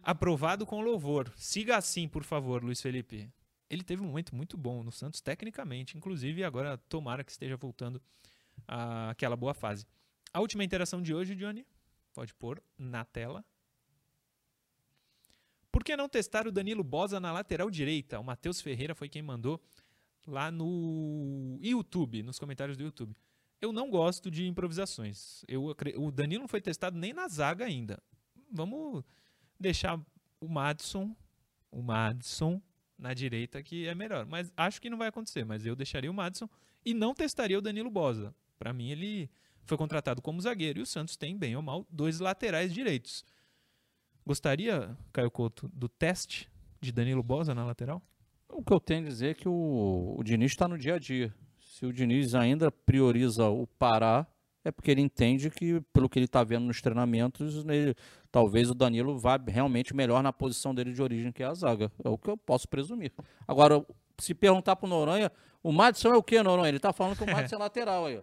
[0.03, 1.31] Aprovado com louvor.
[1.37, 3.31] Siga assim, por favor, Luiz Felipe.
[3.69, 8.01] Ele teve um momento muito bom no Santos, tecnicamente, inclusive, agora tomara que esteja voltando
[8.67, 9.85] àquela boa fase.
[10.33, 11.65] A última interação de hoje, Johnny,
[12.13, 13.45] pode pôr na tela.
[15.71, 18.19] Por que não testar o Danilo Bosa na lateral direita?
[18.19, 19.61] O Matheus Ferreira foi quem mandou
[20.27, 23.15] lá no YouTube, nos comentários do YouTube.
[23.61, 25.45] Eu não gosto de improvisações.
[25.47, 28.01] Eu, o Danilo não foi testado nem na zaga ainda.
[28.51, 29.03] Vamos
[29.59, 29.99] deixar
[30.39, 31.15] o Madison,
[31.71, 32.61] o Madison
[32.97, 34.25] na direita que é melhor.
[34.25, 35.45] Mas acho que não vai acontecer.
[35.45, 36.49] Mas eu deixaria o Madison
[36.83, 38.33] e não testaria o Danilo Bosa.
[38.57, 39.29] Para mim ele
[39.63, 43.23] foi contratado como zagueiro e o Santos tem, bem ou mal, dois laterais direitos.
[44.25, 48.01] Gostaria, Caio Couto, do teste de Danilo Bosa na lateral?
[48.49, 50.99] O que eu tenho a dizer é que o, o Diniz está no dia a
[50.99, 51.33] dia.
[51.81, 54.27] Se o Diniz ainda prioriza o Pará,
[54.63, 57.95] é porque ele entende que, pelo que ele está vendo nos treinamentos, ele,
[58.31, 61.91] talvez o Danilo vá realmente melhor na posição dele de origem, que é a zaga.
[62.03, 63.11] É o que eu posso presumir.
[63.47, 63.83] Agora,
[64.19, 65.31] se perguntar para o Noronha,
[65.63, 66.67] o Madison é o que, Noronha?
[66.67, 68.21] Ele está falando que o Madison é lateral aí.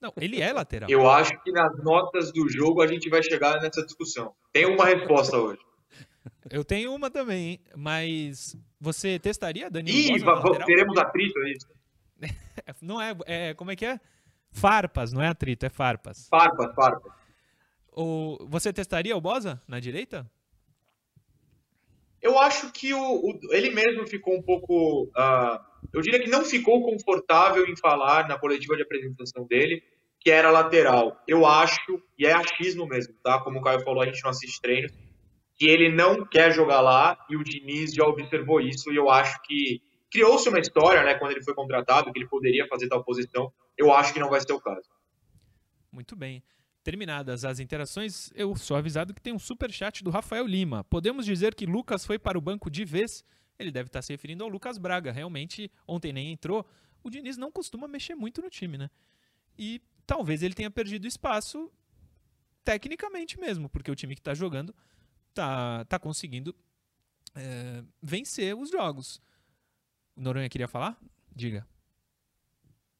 [0.00, 0.90] Não, ele é lateral.
[0.90, 4.34] Eu acho que nas notas do jogo a gente vai chegar nessa discussão.
[4.52, 5.60] Tem uma resposta hoje.
[6.50, 11.68] Eu tenho uma também, mas você testaria Danilo Ih, teremos atrito, é isso?
[12.80, 14.00] não é, é, como é que é?
[14.50, 16.28] Farpas, não é atrito, é farpas.
[16.28, 17.12] Farpas, farpas.
[17.90, 20.30] O, você testaria o Bosa na direita?
[22.20, 25.04] Eu acho que o, o, ele mesmo ficou um pouco.
[25.04, 25.58] Uh,
[25.92, 29.82] eu diria que não ficou confortável em falar na coletiva de apresentação dele
[30.22, 31.20] que era lateral.
[31.26, 33.40] Eu acho, e é achismo mesmo, tá?
[33.40, 34.92] Como o Caio falou, a gente não assiste treinos,
[35.56, 39.42] que ele não quer jogar lá e o Diniz já observou isso e eu acho
[39.42, 43.50] que criou-se uma história, né, quando ele foi contratado, que ele poderia fazer tal posição.
[43.78, 44.88] Eu acho que não vai ser o caso.
[45.90, 46.44] Muito bem.
[46.84, 50.84] Terminadas as interações, eu sou avisado que tem um super chat do Rafael Lima.
[50.84, 53.24] Podemos dizer que Lucas foi para o banco de vez?
[53.58, 55.10] Ele deve estar se referindo ao Lucas Braga.
[55.10, 56.68] Realmente, ontem nem entrou.
[57.02, 58.90] O Diniz não costuma mexer muito no time, né?
[59.56, 61.72] E talvez ele tenha perdido espaço
[62.62, 64.74] tecnicamente mesmo, porque o time que está jogando
[65.32, 66.54] tá, tá conseguindo
[67.34, 69.20] é, vencer os jogos.
[70.16, 70.96] Noronha queria falar?
[71.34, 71.66] Diga.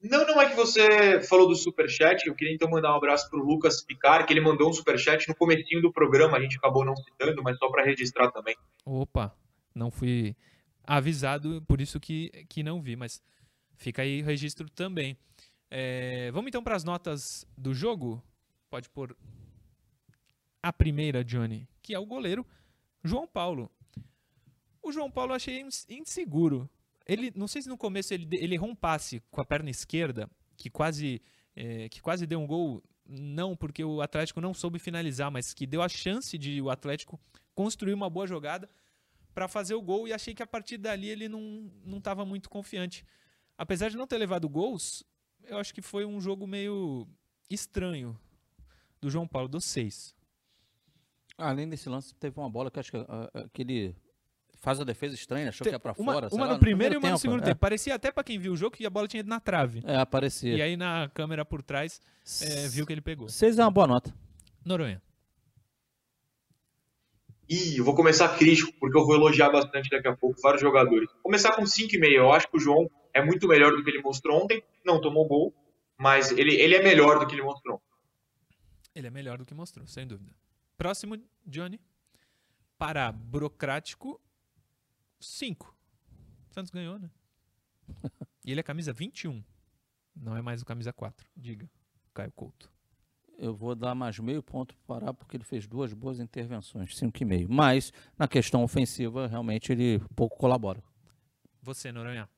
[0.02, 3.38] Não, não é que você falou do superchat, eu queria então mandar um abraço para
[3.38, 6.84] o Lucas Picar, que ele mandou um superchat no comecinho do programa, a gente acabou
[6.84, 8.56] não citando, mas só para registrar também.
[8.84, 9.32] Opa,
[9.72, 10.34] não fui
[10.84, 13.22] avisado, por isso que, que não vi, mas
[13.76, 15.16] fica aí o registro também.
[15.70, 18.20] É, vamos então para as notas do jogo?
[18.68, 19.16] Pode pôr
[20.60, 22.44] a primeira, Johnny, que é o goleiro
[23.04, 23.70] João Paulo.
[24.82, 26.68] O João Paulo eu achei inseguro
[27.06, 30.28] ele, não sei se no começo ele, ele errou um passe com a perna esquerda,
[30.56, 31.20] que quase,
[31.54, 32.82] é, que quase deu um gol.
[33.04, 37.20] Não, porque o Atlético não soube finalizar, mas que deu a chance de o Atlético
[37.54, 38.70] construir uma boa jogada
[39.34, 40.06] para fazer o gol.
[40.06, 43.04] E achei que a partir dali ele não estava muito confiante.
[43.58, 45.04] Apesar de não ter levado gols,
[45.44, 47.06] eu acho que foi um jogo meio
[47.50, 48.18] estranho
[49.00, 50.14] do João Paulo, dos seis.
[51.36, 52.98] Além desse lance, teve uma bola que acho que
[53.34, 53.96] aquele
[54.62, 56.28] faz a defesa estranha, achou que ia pra uma, fora.
[56.30, 57.46] Uma no primeiro e uma no segundo é.
[57.46, 57.58] tempo.
[57.58, 59.82] Parecia até pra quem viu o jogo que a bola tinha ido na trave.
[59.84, 60.56] É, aparecia.
[60.56, 62.00] E aí na câmera por trás
[62.40, 63.28] é, viu que ele pegou.
[63.28, 64.14] Seis é uma boa nota.
[64.64, 65.02] Noronha.
[67.48, 71.10] Ih, eu vou começar crítico, porque eu vou elogiar bastante daqui a pouco vários jogadores.
[71.14, 72.04] Vou começar com 5,5.
[72.12, 74.62] Eu acho que o João é muito melhor do que ele mostrou ontem.
[74.86, 75.52] Não tomou gol,
[75.98, 77.82] mas ele, ele é melhor do que ele mostrou.
[78.94, 80.30] Ele é melhor do que mostrou, sem dúvida.
[80.78, 81.80] Próximo, Johnny.
[82.78, 84.20] Para burocrático,
[85.26, 85.74] 5.
[86.50, 87.10] O Santos ganhou, né?
[88.44, 89.42] e ele é camisa 21.
[90.14, 91.26] Não é mais o camisa 4.
[91.36, 91.68] Diga,
[92.12, 92.70] Caio Couto.
[93.38, 97.46] Eu vou dar mais meio ponto para parar porque ele fez duas boas intervenções, 5,5.
[97.48, 100.82] Mas na questão ofensiva, realmente ele pouco colabora.
[101.62, 102.28] Você, Noronha.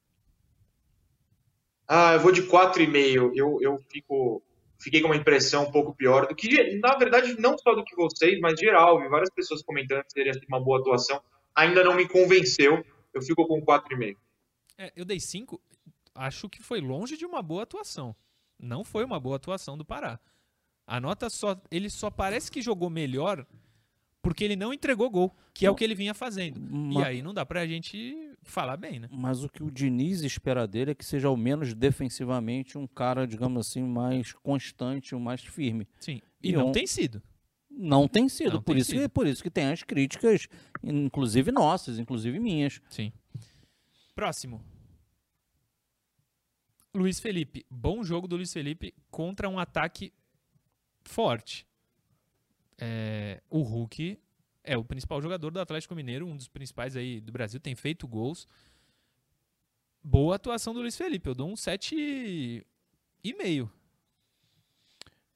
[1.86, 3.32] Ah, eu vou de 4,5.
[3.34, 4.42] Eu, eu fico,
[4.78, 7.96] fiquei com uma impressão um pouco pior do que, na verdade, não só do que
[7.96, 9.00] vocês, mas geral.
[9.00, 11.20] Vi várias pessoas comentando que seria uma boa atuação
[11.54, 12.84] ainda não me convenceu.
[13.12, 14.16] Eu fico com 4,5.
[14.78, 15.60] É, eu dei 5.
[16.14, 18.14] Acho que foi longe de uma boa atuação.
[18.58, 20.18] Não foi uma boa atuação do Pará.
[20.86, 21.60] A nota só.
[21.70, 23.46] Ele só parece que jogou melhor
[24.24, 26.58] porque ele não entregou gol, que é o que ele vinha fazendo.
[26.58, 29.08] Mas, e aí não dá pra gente falar bem, né?
[29.12, 33.26] Mas o que o Diniz espera dele é que seja ao menos defensivamente um cara,
[33.26, 35.86] digamos assim, mais constante, mais firme.
[36.00, 36.22] Sim.
[36.42, 37.22] E, e não tem sido.
[37.76, 38.54] Não tem sido.
[38.54, 39.02] Não por, tem isso sido.
[39.02, 40.46] Que, por isso que tem as críticas,
[40.82, 42.80] inclusive nossas, inclusive minhas.
[42.88, 43.12] Sim.
[44.14, 44.64] Próximo.
[46.94, 47.66] Luiz Felipe.
[47.68, 50.12] Bom jogo do Luiz Felipe contra um ataque
[51.02, 51.66] forte.
[52.78, 54.18] É, o Hulk
[54.62, 58.06] é o principal jogador do Atlético Mineiro, um dos principais aí do Brasil, tem feito
[58.06, 58.46] gols.
[60.02, 61.28] Boa atuação do Luiz Felipe.
[61.28, 63.68] Eu dou um 7,5.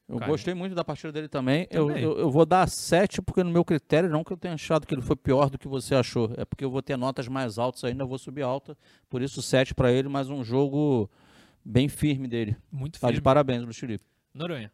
[0.09, 1.67] Eu gostei muito da partida dele também.
[1.67, 2.03] também.
[2.03, 4.87] Eu, eu, eu, vou dar 7, porque no meu critério, não que eu tenha achado
[4.87, 6.33] que ele foi pior do que você achou.
[6.37, 8.77] É porque eu vou ter notas mais altas ainda, vou subir alta.
[9.11, 11.11] Por isso 7 para ele, mas um jogo
[11.63, 12.57] bem firme dele.
[12.73, 13.13] Muito firme.
[13.13, 14.05] Tá de parabéns, Luiz Felipe.
[14.33, 14.73] Noronha.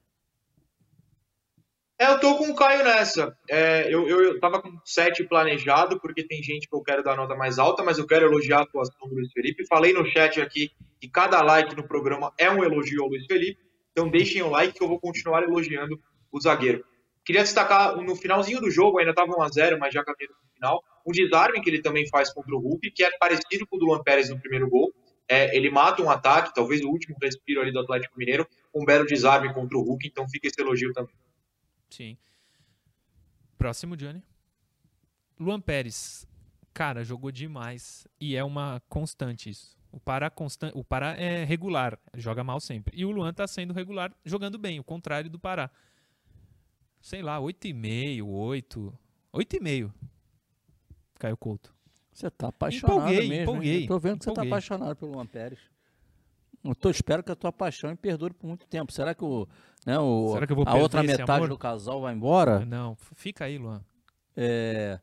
[1.98, 3.36] É, eu tô com o Caio nessa.
[3.48, 7.16] É, eu, eu, eu tava com 7 planejado, porque tem gente que eu quero dar
[7.16, 9.66] nota mais alta, mas eu quero elogiar a atuação do Luiz Felipe.
[9.66, 10.70] Falei no chat aqui
[11.00, 13.63] que cada like no programa é um elogio ao Luiz Felipe.
[13.94, 16.02] Então deixem o like que eu vou continuar elogiando
[16.32, 16.84] o zagueiro.
[17.24, 21.12] Queria destacar no finalzinho do jogo, ainda estava 1x0, mas já caminhando no final, um
[21.12, 24.02] desarme que ele também faz contra o Hulk, que é parecido com o do Luan
[24.02, 24.92] Pérez no primeiro gol.
[25.28, 29.06] É, ele mata um ataque, talvez o último respiro ali do Atlético Mineiro, um belo
[29.06, 31.14] desarme contra o Hulk, então fica esse elogio também.
[31.88, 32.18] Sim.
[33.56, 34.22] Próximo, Johnny.
[35.38, 36.26] Luan Pérez,
[36.74, 39.76] cara, jogou demais e é uma constante isso.
[39.94, 40.72] O Pará, constan...
[40.74, 42.96] o Pará é regular, joga mal sempre.
[42.98, 45.70] E o Luan tá sendo regular, jogando bem, o contrário do Pará.
[47.00, 48.98] Sei lá, 8,5, 8.
[49.32, 49.92] 8,5.
[51.16, 51.72] Caio Couto.
[52.12, 53.42] Você tá apaixonado empolguei, mesmo.
[53.42, 54.34] Empolguei, tô vendo que empolguei.
[54.34, 55.60] você tá apaixonado pelo Luan Pérez.
[56.64, 58.90] Eu tô, espero que a tua paixão perdure por muito tempo.
[58.90, 59.46] Será que, o,
[59.86, 61.48] né, o, Será que a outra metade amor?
[61.48, 62.64] do casal vai embora?
[62.64, 63.80] Não, fica aí, Luan.
[64.36, 64.98] É,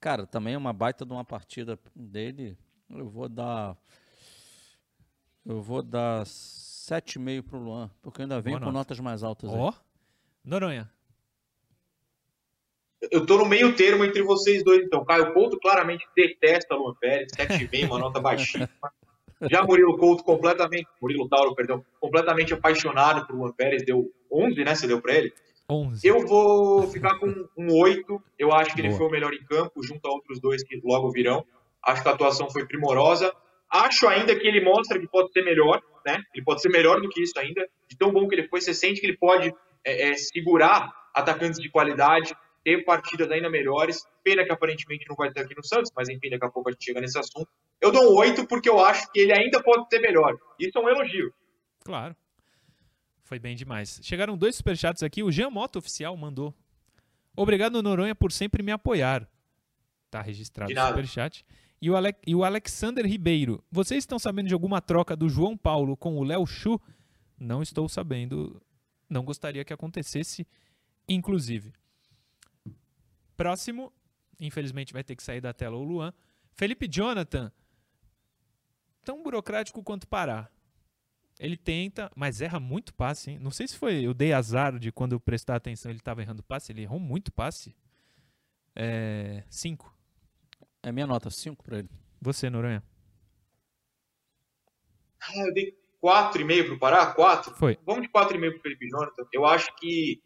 [0.00, 2.56] cara, também é uma baita de uma partida dele.
[2.88, 3.76] Eu vou dar.
[5.44, 8.78] Eu vou dar 7,5 pro Luan, porque eu ainda venho Boa com nota.
[8.78, 9.50] notas mais altas.
[9.50, 9.58] aí.
[9.58, 9.72] Ó.
[10.44, 10.90] Noronha.
[13.10, 15.04] Eu tô no meio termo entre vocês dois, então.
[15.04, 18.68] Caio Couto claramente detesta Luan Pérez, 7,5, uma nota baixíssima.
[19.50, 24.74] Já Murilo Couto completamente, Murilo Tauro, perdão, completamente apaixonado por Luan Pérez, deu 11, né?
[24.74, 25.32] Você deu pra ele?
[25.68, 26.06] 11.
[26.06, 27.26] Eu vou ficar com
[27.56, 28.22] um 8.
[28.38, 28.98] Eu acho que ele Boa.
[28.98, 31.44] foi o melhor em campo, junto a outros dois que logo virão.
[31.82, 33.34] Acho que a atuação foi primorosa.
[33.72, 36.22] Acho ainda que ele mostra que pode ser melhor, né?
[36.34, 37.66] Ele pode ser melhor do que isso ainda.
[37.88, 39.48] De tão bom que ele foi, você sente que ele pode
[39.82, 44.06] é, é, segurar atacantes de qualidade, ter partidas ainda melhores.
[44.22, 46.72] Pena que aparentemente não vai ter aqui no Santos, mas enfim, daqui a pouco a
[46.72, 47.48] gente chega nesse assunto.
[47.80, 50.36] Eu dou um 8 porque eu acho que ele ainda pode ser melhor.
[50.60, 51.32] Isso é um elogio.
[51.82, 52.14] Claro.
[53.24, 54.00] Foi bem demais.
[54.02, 55.22] Chegaram dois superchats aqui.
[55.22, 56.54] O Jean Moto Oficial mandou.
[57.34, 59.26] Obrigado, Noronha, por sempre me apoiar.
[60.10, 61.42] Tá registrado o superchat.
[61.82, 63.62] E o, Ale- e o Alexander Ribeiro.
[63.68, 66.80] Vocês estão sabendo de alguma troca do João Paulo com o Léo Chu?
[67.36, 68.62] Não estou sabendo.
[69.10, 70.46] Não gostaria que acontecesse,
[71.08, 71.72] inclusive.
[73.36, 73.92] Próximo.
[74.38, 76.14] Infelizmente vai ter que sair da tela o Luan.
[76.52, 77.50] Felipe Jonathan.
[79.04, 80.48] Tão burocrático quanto Pará.
[81.40, 83.38] Ele tenta, mas erra muito passe, hein?
[83.40, 84.02] Não sei se foi.
[84.06, 86.70] Eu dei azar de quando eu prestar atenção ele estava errando passe.
[86.70, 87.74] Ele errou muito passe.
[88.76, 89.42] É.
[89.50, 89.92] 5.
[90.82, 91.88] É minha nota, 5 pra ele.
[92.20, 92.82] Você, Noronha.
[95.20, 97.06] Ah, eu dei 4,5 pro Pará?
[97.06, 97.54] 4?
[97.54, 97.78] Foi.
[97.86, 99.24] Vamos de 4,5 pro Felipe Jonathan.
[99.32, 100.20] Eu acho que.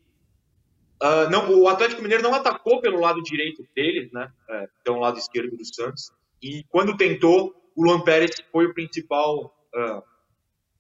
[1.01, 4.33] ah, não, o Atlético Mineiro não atacou pelo lado direito deles, né?
[4.49, 6.11] É, então, o lado esquerdo do Santos.
[6.43, 9.55] E quando tentou, o Luan Pérez foi o principal.
[9.75, 10.03] ah,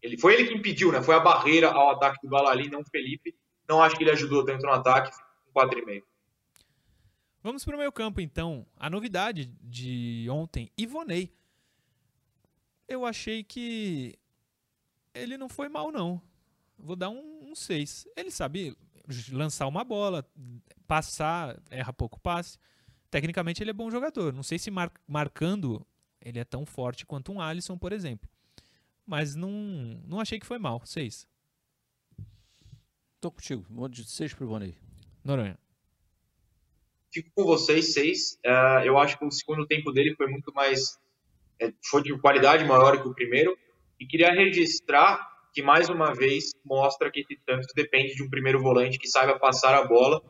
[0.02, 1.02] ele, foi ele que impediu, né?
[1.02, 3.34] Foi a barreira ao ataque do Galali, não o Felipe.
[3.68, 5.10] Não acho que ele ajudou tanto no ataque.
[5.54, 6.02] 4,5.
[7.46, 8.66] Vamos para o meio campo, então.
[8.76, 11.32] A novidade de ontem, Ivonei.
[12.88, 14.18] Eu achei que
[15.14, 16.20] ele não foi mal, não.
[16.76, 18.08] Vou dar um 6.
[18.16, 18.76] ele sabe
[19.30, 20.28] lançar uma bola,
[20.88, 22.58] passar, erra pouco passe.
[23.12, 24.32] Tecnicamente ele é bom jogador.
[24.32, 25.86] Não sei se mar- marcando
[26.20, 28.28] ele é tão forte quanto um Alisson, por exemplo.
[29.06, 29.52] Mas não,
[30.04, 30.84] não achei que foi mal.
[30.84, 31.28] 6.
[33.20, 34.76] Tô contigo, vou de 6 pro Ivonei.
[35.22, 35.56] Noronha.
[37.16, 38.38] Fico com vocês, 6.
[38.44, 40.98] Ah, eu acho que o segundo tempo dele foi muito mais.
[41.58, 43.56] é, foi de qualidade maior que o primeiro.
[43.98, 48.60] E queria registrar que, mais uma vez, mostra que esse Santos depende de um primeiro
[48.60, 50.20] volante que saiba passar a bola.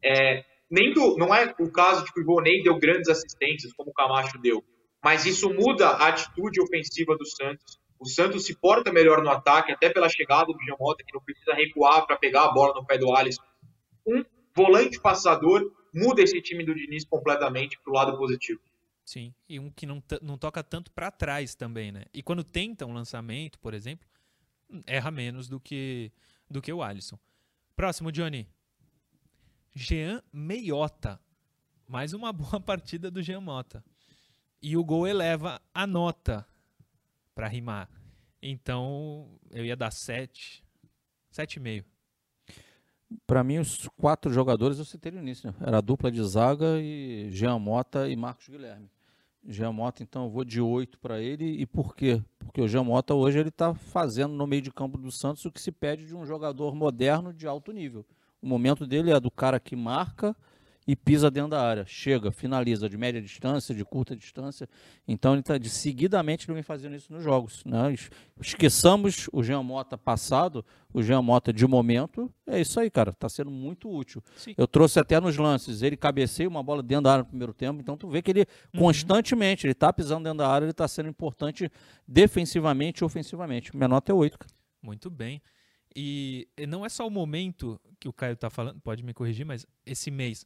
[0.00, 3.90] É, nem do, não é o caso de que o Ivonei deu grandes assistências, como
[3.90, 4.62] o Camacho deu,
[5.02, 7.76] mas isso muda a atitude ofensiva do Santos.
[7.98, 11.54] O Santos se porta melhor no ataque, até pela chegada do Giamota, que não precisa
[11.54, 13.42] recuar para pegar a bola no pé do Alisson.
[14.06, 18.60] Um volante passador muda esse time do Diniz completamente para o lado positivo.
[19.04, 22.04] Sim, e um que não, não toca tanto para trás também, né?
[22.12, 24.06] E quando tenta um lançamento, por exemplo,
[24.86, 26.12] erra menos do que
[26.50, 27.18] do que o Alisson.
[27.74, 28.48] Próximo, Johnny.
[29.74, 31.20] Jean Meiota.
[31.86, 33.84] Mais uma boa partida do Jean Mota.
[34.60, 36.46] E o gol eleva a nota
[37.34, 37.88] para rimar.
[38.40, 40.64] Então, eu ia dar 7,
[41.32, 41.84] 7,5.
[43.26, 45.54] Pra mim, os quatro jogadores eu citei no início, né?
[45.60, 48.90] Era a dupla de zaga e Jean Mota e Marcos Guilherme.
[49.48, 51.44] Jean Mota, então, eu vou de 8 para ele.
[51.44, 52.20] E por quê?
[52.38, 55.52] Porque o Jean Mota hoje ele tá fazendo no meio de campo do Santos o
[55.52, 58.04] que se pede de um jogador moderno de alto nível.
[58.42, 60.36] O momento dele é do cara que marca
[60.86, 61.84] e pisa dentro da área.
[61.86, 64.68] Chega, finaliza de média distância, de curta distância.
[65.08, 67.64] Então ele está de seguidamente ele vem fazendo isso nos jogos.
[67.64, 67.92] Né?
[67.92, 68.08] Es-
[68.40, 70.64] Esqueçamos o Jean Mota passado,
[70.94, 72.30] o Jean Mota de momento.
[72.46, 73.10] É isso aí, cara.
[73.10, 74.22] Está sendo muito útil.
[74.36, 74.54] Sim.
[74.56, 75.82] Eu trouxe até nos lances.
[75.82, 77.80] Ele cabeceia uma bola dentro da área no primeiro tempo.
[77.80, 78.46] Então tu vê que ele
[78.78, 81.70] constantemente, ele está pisando dentro da área, ele está sendo importante
[82.06, 83.76] defensivamente e ofensivamente.
[83.76, 84.38] Minha nota é 8.
[84.38, 84.52] Cara.
[84.82, 85.42] Muito bem.
[85.94, 89.66] E não é só o momento que o Caio tá falando, pode me corrigir, mas
[89.84, 90.44] esse mês.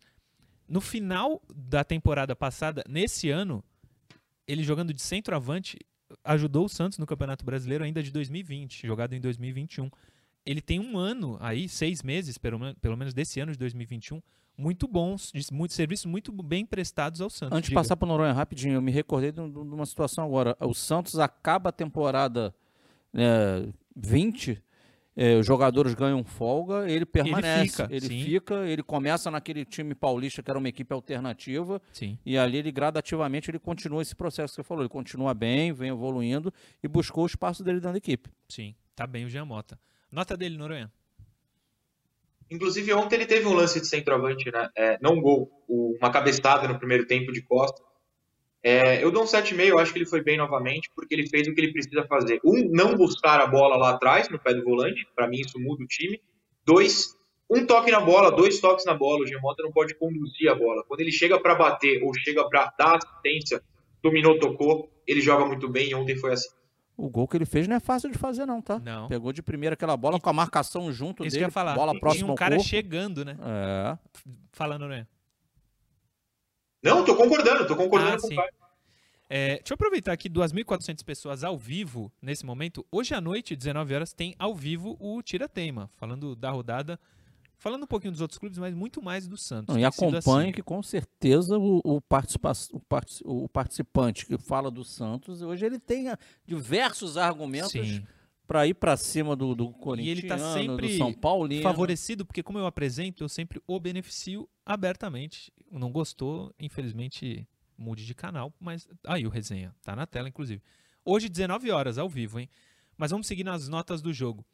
[0.71, 3.61] No final da temporada passada, nesse ano,
[4.47, 5.77] ele jogando de centroavante,
[6.23, 9.91] ajudou o Santos no Campeonato Brasileiro ainda de 2020, jogado em 2021.
[10.47, 14.23] Ele tem um ano aí, seis meses, pelo, pelo menos desse ano de 2021,
[14.57, 17.59] muito bons, de muitos serviços muito bem prestados ao Santos.
[17.59, 20.57] Antes de passar para o Noronha rapidinho, eu me recordei de, uma situação agora.
[20.61, 22.55] O Santos acaba a temporada
[23.13, 23.67] é,
[23.97, 24.63] 20
[25.23, 29.95] é, os jogadores ganham folga, ele permanece, ele fica, ele, fica, ele começa naquele time
[29.95, 32.19] paulista que era uma equipe alternativa, sim.
[32.25, 35.91] e ali ele gradativamente ele continua esse processo que você falou, ele continua bem, vem
[35.91, 36.51] evoluindo
[36.83, 38.31] e buscou o espaço dele dentro da equipe.
[38.49, 39.79] Sim, tá bem o Jean Mota.
[40.11, 40.91] Nota dele, Noronha.
[42.51, 44.71] Inclusive ontem ele teve um lance de centroavante, né?
[44.75, 47.83] É, não gol, uma cabeçada no primeiro tempo de Costa,
[48.63, 51.49] é, eu dou um 7,5, eu acho que ele foi bem novamente, porque ele fez
[51.49, 52.41] o que ele precisa fazer.
[52.45, 55.83] Um, não buscar a bola lá atrás, no pé do volante, para mim isso muda
[55.83, 56.21] o time.
[56.65, 57.17] Dois,
[57.51, 60.85] um toque na bola, dois toques na bola, o Gemota não pode conduzir a bola.
[60.87, 63.63] Quando ele chega para bater ou chega para dar assistência,
[64.03, 66.51] dominou, tocou, ele joga muito bem e ontem foi assim.
[66.99, 68.79] O gol que ele fez não é fácil de fazer, não, tá?
[68.79, 69.09] Não.
[69.09, 70.21] Pegou de primeira aquela bola e...
[70.21, 71.39] com a marcação junto Isso dele.
[71.39, 71.75] Que eu ia falar.
[71.75, 72.69] Bola próxima Tinha um cara corpo.
[72.69, 73.39] chegando, né?
[73.43, 73.99] É.
[74.53, 75.07] Falando, né?
[76.83, 78.35] Não, tô concordando, tô concordando ah, com sim.
[78.35, 78.61] o Caio.
[79.33, 82.85] É, deixa eu aproveitar aqui 2.400 pessoas ao vivo nesse momento.
[82.91, 86.99] Hoje à noite, 19 horas, tem ao vivo o Tira Teima, falando da rodada,
[87.57, 89.73] falando um pouquinho dos outros clubes, mas muito mais do Santos.
[89.73, 90.53] Não, e acompanhe assim.
[90.53, 95.65] que com certeza o, o, participa o, part o, participante que fala do Santos, hoje
[95.65, 96.07] ele tem
[96.45, 98.03] diversos argumentos
[98.49, 101.49] para ir para cima do, do Corinthians, e ele tá sempre do São Paulo.
[101.63, 105.53] favorecido, porque como eu apresento, eu sempre o beneficio abertamente.
[105.71, 107.47] Não gostou, infelizmente
[107.77, 110.63] mude de canal, mas aí o resenha tá na tela inclusive.
[111.05, 112.49] Hoje 19 horas ao vivo, hein?
[112.97, 114.45] Mas vamos seguir nas notas do jogo.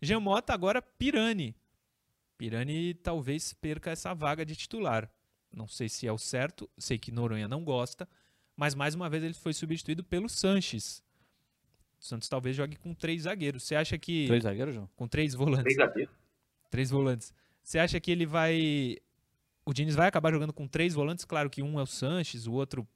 [0.00, 1.54] Jean Mota agora Pirani.
[2.38, 5.10] Pirani talvez perca essa vaga de titular.
[5.52, 8.08] Não sei se é o certo, sei que Noronha não gosta,
[8.56, 11.04] mas mais uma vez ele foi substituído pelo Sanches.
[12.00, 13.62] O Santos talvez jogue com três zagueiros.
[13.62, 14.26] Você acha que.
[14.26, 14.88] Três zagueiros, João?
[14.96, 15.62] Com três volantes.
[15.62, 16.14] Três zagueiros.
[16.70, 17.34] Três volantes.
[17.62, 18.96] Você acha que ele vai
[19.64, 22.52] o Diniz vai acabar jogando com três volantes, claro que um é o Sanches, o
[22.52, 22.86] outro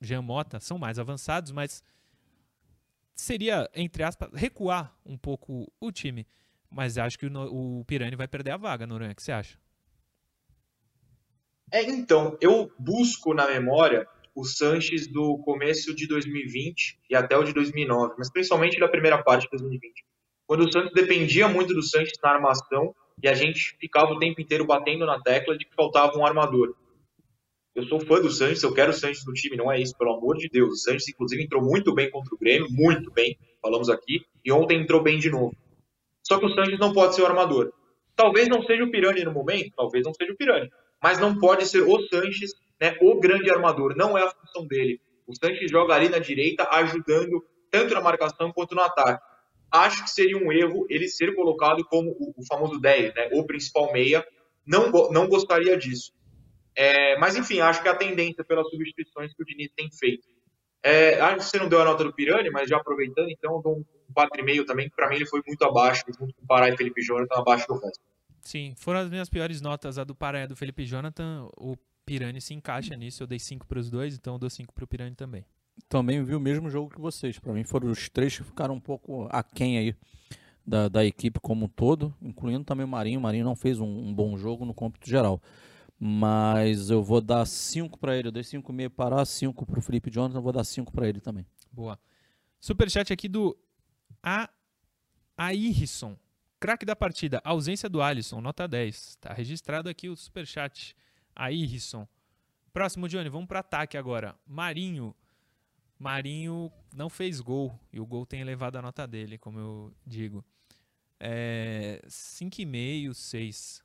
[0.00, 1.82] Jean Mota, são mais avançados, mas
[3.14, 6.26] seria, entre aspas, recuar um pouco o time.
[6.70, 9.58] Mas acho que o, o Pirani vai perder a vaga, Noronha, o que você acha?
[11.70, 17.42] É, então, eu busco na memória o Sanches do começo de 2020 e até o
[17.42, 20.04] de 2009, mas principalmente da primeira parte de 2020.
[20.46, 24.40] Quando o Santos dependia muito do Sanches na armação e a gente ficava o tempo
[24.40, 26.74] inteiro batendo na tecla de que faltava um armador.
[27.74, 30.14] Eu sou fã do Sanches, eu quero o Sanches no time, não é isso, pelo
[30.14, 30.72] amor de Deus.
[30.72, 34.80] O Sanches, inclusive, entrou muito bem contra o Grêmio, muito bem, falamos aqui, e ontem
[34.80, 35.54] entrou bem de novo.
[36.22, 37.72] Só que o Sanches não pode ser o armador.
[38.16, 40.68] Talvez não seja o Pirani no momento, talvez não seja o Pirani,
[41.00, 45.00] mas não pode ser o Sanches, né, o grande armador, não é a função dele.
[45.26, 49.22] O Sanches joga ali na direita, ajudando tanto na marcação quanto no ataque
[49.70, 53.44] acho que seria um erro ele ser colocado como o, o famoso 10, né, o
[53.44, 54.26] principal meia.
[54.66, 56.12] Não, não gostaria disso.
[56.76, 60.26] É, mas, enfim, acho que a tendência pelas substituições que o Diniz tem feito.
[60.82, 63.62] É, acho que você não deu a nota do Pirani, mas já aproveitando, então eu
[63.62, 66.68] dou um 4,5 também, que para mim ele foi muito abaixo, junto com o Pará
[66.68, 68.04] e Felipe Jonathan, abaixo do resto.
[68.42, 71.48] Sim, foram as minhas piores notas, a do Pará e a do Felipe Jonathan.
[71.56, 74.72] O Pirani se encaixa nisso, eu dei 5 para os dois, então eu dou 5
[74.72, 75.44] para o Pirani também
[75.88, 77.38] também vi o mesmo jogo que vocês.
[77.38, 79.94] Para mim foram os três que ficaram um pouco aquém aí
[80.66, 83.18] da, da equipe como um todo, incluindo também o Marinho.
[83.18, 85.40] O Marinho não fez um, um bom jogo no cômputo geral.
[85.98, 88.28] Mas eu vou dar 5 para ele.
[88.28, 90.38] Eu dei 5,5 para 5 para o Felipe Jonathan.
[90.38, 91.44] Eu vou dar 5 para ele também.
[91.72, 91.98] Boa.
[92.60, 93.56] Superchat aqui do
[94.22, 94.48] A.
[95.36, 96.16] Airson.
[96.60, 97.40] Craque da partida.
[97.44, 98.40] Ausência do Alisson.
[98.40, 98.94] Nota 10.
[98.94, 100.94] Está registrado aqui o superchat.
[101.34, 102.06] Airson.
[102.72, 103.28] Próximo, Johnny.
[103.28, 104.36] Vamos para ataque agora.
[104.46, 105.14] Marinho.
[105.98, 110.44] Marinho não fez gol e o gol tem elevado a nota dele, como eu digo.
[111.18, 113.82] É, 5,5, 6.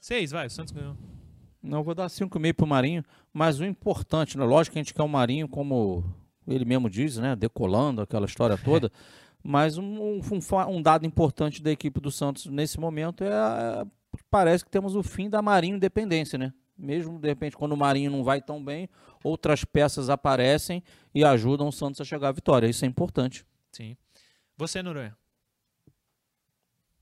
[0.00, 0.96] 6, vai, o Santos ganhou.
[1.62, 4.44] Não, vou dar 5,5 pro Marinho, mas o importante, né?
[4.44, 6.04] lógico que a gente quer o Marinho, como
[6.48, 7.36] ele mesmo diz, né?
[7.36, 8.88] Decolando aquela história toda.
[8.88, 8.90] É.
[9.42, 10.20] Mas um, um,
[10.68, 13.86] um, dado importante da equipe do Santos nesse momento é, é
[14.30, 16.52] parece que temos o fim da Marinho Independência, né?
[16.80, 18.88] Mesmo de repente quando o Marinho não vai tão bem,
[19.22, 20.82] outras peças aparecem
[21.14, 22.66] e ajudam o Santos a chegar à vitória.
[22.66, 23.44] Isso é importante.
[23.70, 23.96] Sim.
[24.56, 25.16] Você, Noronha?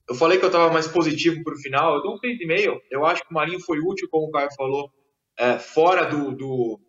[0.08, 1.96] Eu falei que eu estava mais positivo para o final.
[1.96, 2.80] Eu dou um 6,5.
[2.90, 4.90] Eu acho que o Marinho foi útil, como o Caio falou,
[5.36, 6.80] é, fora do, do,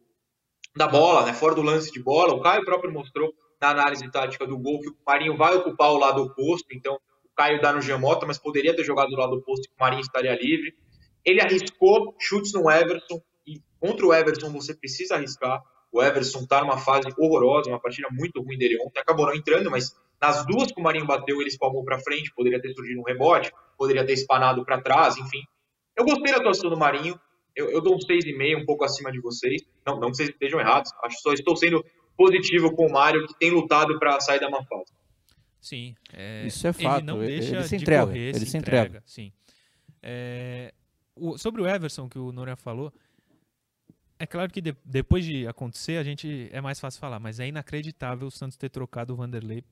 [0.75, 2.33] da bola, né, fora do lance de bola.
[2.33, 5.97] O Caio próprio mostrou na análise tática do gol que o Marinho vai ocupar o
[5.97, 6.67] lado oposto.
[6.71, 6.97] Então,
[7.39, 10.35] Caio dá no Giamota, mas poderia ter jogado do lado oposto que o Marinho estaria
[10.35, 10.75] livre.
[11.25, 15.61] Ele arriscou chutes no Everson, e contra o Everson você precisa arriscar.
[15.91, 18.99] O Everson está numa fase horrorosa, uma partida muito ruim dele ontem.
[18.99, 22.31] Acabou não entrando, mas nas duas que o Marinho bateu, ele espalmou para frente.
[22.35, 25.41] Poderia ter surgido um rebote, poderia ter espanado para trás, enfim.
[25.97, 27.19] Eu gostei da atuação do Marinho.
[27.55, 29.63] Eu, eu dou um 6,5, um pouco acima de vocês.
[29.85, 30.91] Não, não que vocês estejam errados.
[31.03, 31.83] Acho só estou sendo
[32.15, 34.93] positivo com o Mário, que tem lutado para sair da má fase.
[35.59, 35.95] Sim.
[36.13, 36.99] É, Isso é fato.
[36.99, 38.05] Ele não deixa ele se de entrega.
[38.05, 38.87] correr, ele se, se entrega.
[38.87, 39.03] entrega.
[39.05, 39.33] Sim.
[40.01, 40.73] É,
[41.19, 42.93] o- sobre o Everson, que o Noronha falou,
[44.17, 47.47] é claro que de- depois de acontecer, a gente é mais fácil falar, mas é
[47.47, 49.63] inacreditável o Santos ter trocado o Vanderlei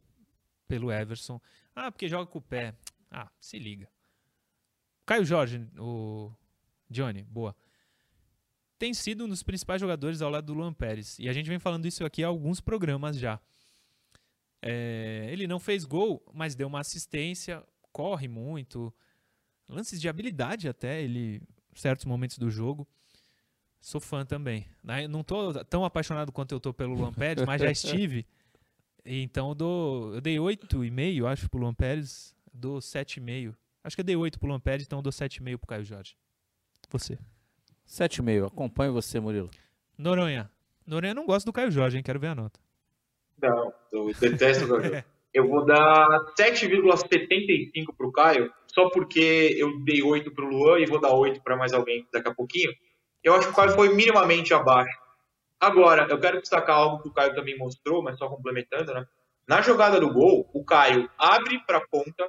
[0.68, 1.40] pelo Everson.
[1.76, 2.74] Ah, porque joga com o pé.
[3.12, 3.90] Ah, se liga.
[5.06, 6.32] Caio Jorge, o
[6.90, 7.56] Johnny, boa.
[8.78, 11.18] Tem sido um dos principais jogadores ao lado do Luan Pérez.
[11.20, 13.40] E a gente vem falando isso aqui há alguns programas já.
[14.62, 18.94] É, ele não fez gol, mas deu uma assistência, corre muito,
[19.68, 21.42] lances de habilidade até, ele
[21.76, 22.88] certos momentos do jogo.
[23.80, 24.68] Sou fã também.
[24.84, 25.08] né?
[25.08, 28.26] Não tô tão apaixonado quanto eu tô pelo Luan Pérez, mas já estive.
[29.06, 32.36] Então eu, dou, eu dei 8,5, acho, pro Luan Pérez.
[32.54, 33.56] Dou 7,5.
[33.84, 36.18] Acho que eu dei 8 pro Luan Pérez, então eu dou 7,5 pro Caio Jorge.
[36.90, 37.18] Você.
[37.88, 38.48] 7,5.
[38.48, 39.50] Acompanho você, Murilo.
[39.98, 40.50] Noronha.
[40.86, 42.04] Noronha não gosta do Caio Jorge, hein?
[42.04, 42.60] Quero ver a nota.
[43.42, 45.04] Não, eu detesto o Gabriel.
[45.38, 50.80] Eu vou dar 7,75 para o Caio, só porque eu dei 8 para o Luan
[50.80, 52.72] e vou dar 8 para mais alguém daqui a pouquinho.
[53.24, 54.98] Eu acho que o Caio foi minimamente abaixo.
[55.60, 59.06] Agora, eu quero destacar algo que o Caio também mostrou, mas só complementando, né?
[59.48, 62.28] Na jogada do gol, o Caio abre para a ponta,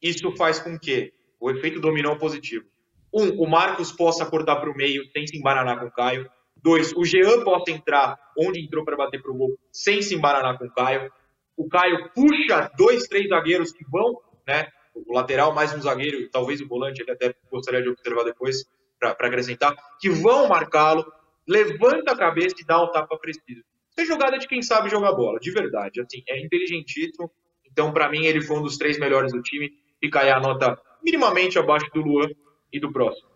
[0.00, 2.66] isso faz com que o efeito dominó positivo.
[3.12, 6.30] Um, o Marcos possa cortar para o meio sem se embaranar com o Caio.
[6.56, 10.56] Dois, o Jean possa entrar onde entrou para bater para o gol sem se embaranar
[10.56, 11.10] com o Caio.
[11.58, 14.68] O Caio puxa dois, três zagueiros que vão, né?
[14.94, 18.64] O lateral mais um zagueiro, e talvez o volante, ele até gostaria de observar depois
[18.98, 21.04] para acrescentar, que vão marcá-lo,
[21.46, 23.62] levanta a cabeça e dá o tapa preciso.
[23.90, 26.00] Isso é jogada de quem sabe jogar bola, de verdade.
[26.00, 27.28] Assim, é inteligentíssimo.
[27.66, 29.72] Então, para mim, ele foi um dos três melhores do time.
[30.00, 32.28] Fica aí a nota minimamente abaixo do Luan
[32.72, 33.28] e do próximo.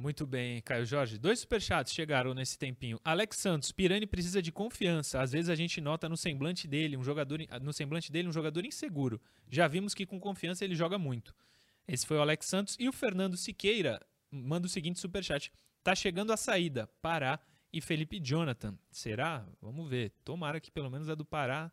[0.00, 1.18] Muito bem, Caio Jorge.
[1.18, 2.98] Dois superchats chegaram nesse tempinho.
[3.04, 5.20] Alex Santos, Pirani precisa de confiança.
[5.20, 8.64] Às vezes a gente nota no semblante dele, um jogador no semblante dele um jogador
[8.64, 9.20] inseguro.
[9.50, 11.34] Já vimos que com confiança ele joga muito.
[11.86, 16.32] Esse foi o Alex Santos e o Fernando Siqueira manda o seguinte superchat: Tá chegando
[16.32, 17.38] a saída, Pará
[17.70, 18.78] e Felipe Jonathan.
[18.90, 19.46] Será?
[19.60, 20.14] Vamos ver.
[20.24, 21.70] Tomara que pelo menos a do Pará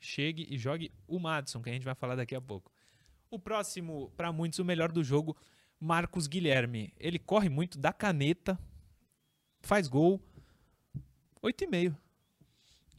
[0.00, 2.72] chegue e jogue o Madison, que a gente vai falar daqui a pouco.
[3.30, 5.36] O próximo, para muitos, o melhor do jogo,
[5.82, 6.94] Marcos Guilherme.
[6.96, 8.56] Ele corre muito, dá caneta,
[9.62, 10.22] faz gol.
[11.42, 11.96] 8,5.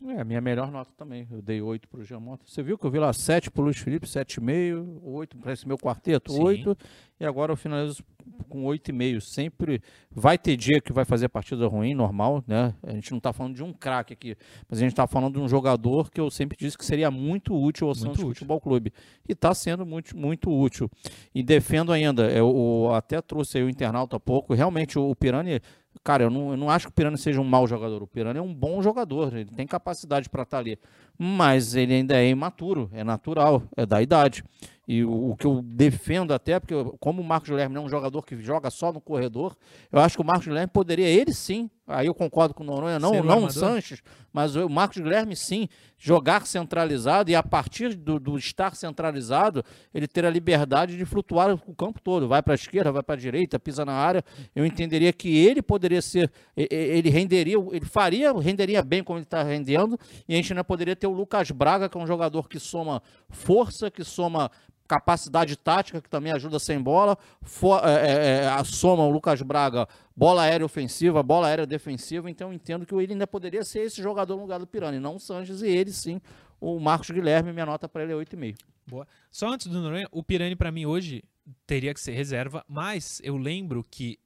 [0.09, 1.27] É, a minha melhor nota também.
[1.31, 2.43] Eu dei 8 pro Giamota.
[2.45, 5.77] Você viu que eu vi lá 7 pro Luiz Felipe, 7,5, 8 para esse meu
[5.77, 6.41] quarteto, Sim.
[6.41, 6.77] 8.
[7.21, 8.03] E agora eu finalizo
[8.49, 9.21] com 8,5.
[9.21, 9.81] Sempre
[10.11, 12.75] vai ter dia que vai fazer partida ruim, normal, né?
[12.83, 14.35] A gente não tá falando de um craque aqui,
[14.69, 17.55] mas a gente tá falando de um jogador que eu sempre disse que seria muito
[17.55, 18.29] útil ao Santos útil.
[18.29, 18.91] Futebol Clube.
[19.27, 20.91] E tá sendo muito, muito útil.
[21.33, 22.53] E defendo ainda, eu,
[22.87, 25.61] eu até trouxe aí o internauta há pouco, realmente o, o Pirani
[26.03, 28.01] Cara, eu não, eu não acho que o Pirani seja um mau jogador.
[28.01, 30.79] O Pirani é um bom jogador, ele tem capacidade para estar ali.
[31.17, 34.43] Mas ele ainda é imaturo, é natural, é da idade.
[34.85, 37.85] E o, o que eu defendo até, porque eu- como o Marcos Guilherme não é
[37.85, 39.55] um jogador que joga só no corredor,
[39.91, 42.99] eu acho que o Marcos Guilherme poderia, ele sim, aí eu concordo com o Noronha,
[42.99, 43.49] não, Ser não o?
[43.51, 44.03] Sanches,
[44.33, 49.63] mas o Marcos Guilherme sim, jogar centralizado e a partir do, do estar centralizado,
[49.93, 52.27] ele ter a liberdade de flutuar o campo todo.
[52.27, 54.21] Vai para a esquerda, vai para a direita, pisa na área.
[54.53, 59.43] Eu entenderia que ele poderia ser, ele renderia, ele faria, renderia bem como ele está
[59.43, 62.59] rendendo, e a gente ainda poderia ter o Lucas Braga, que é um jogador que
[62.59, 64.51] soma força, que soma
[64.87, 69.41] capacidade tática, que também ajuda sem bola, fo- é, é, é, a soma o Lucas
[69.41, 73.79] Braga, bola aérea ofensiva, bola aérea defensiva, então eu entendo que ele ainda poderia ser
[73.81, 76.21] esse jogador no lugar do Pirani, não o Sanches e ele sim,
[76.59, 78.55] o Marcos Guilherme, minha nota para ele é 8,5.
[78.85, 79.07] Boa.
[79.31, 81.23] Só antes do Noronha, o Pirani pra mim hoje
[81.65, 84.19] teria que ser reserva, mas eu lembro que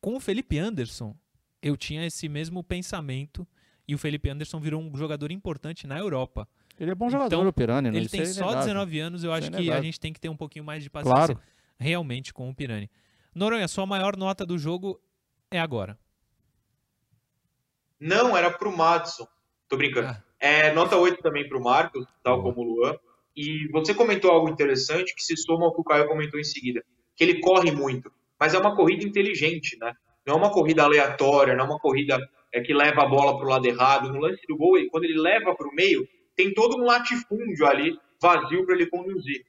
[0.00, 1.14] com o Felipe Anderson
[1.62, 3.46] eu tinha esse mesmo pensamento
[3.86, 6.48] e o Felipe Anderson virou um jogador importante na Europa.
[6.82, 7.96] Ele é bom jogador, Então, o Pirani, né?
[7.96, 8.60] Ele Isso tem é só inegável.
[8.66, 10.82] 19 anos, eu Isso acho é que a gente tem que ter um pouquinho mais
[10.82, 11.40] de paciência Claro.
[11.78, 12.90] realmente com o Pirani.
[13.34, 15.00] Noronha, sua maior nota do jogo
[15.50, 15.96] é agora.
[18.00, 19.26] Não, era pro Madison.
[19.68, 20.08] Tô brincando.
[20.08, 20.22] Ah.
[20.40, 22.52] É, nota 8 também pro Marcos, tal Boa.
[22.54, 22.96] como o Luan.
[23.36, 26.82] E você comentou algo interessante que se soma ao que o Caio comentou em seguida,
[27.16, 29.92] que ele corre muito, mas é uma corrida inteligente, né?
[30.26, 32.18] Não é uma corrida aleatória, não é uma corrida
[32.52, 34.12] é, que leva a bola pro lado errado.
[34.12, 36.06] No lance do gol, ele- quando ele leva pro meio,
[36.42, 39.44] tem todo um latifúndio ali vazio para ele conduzir.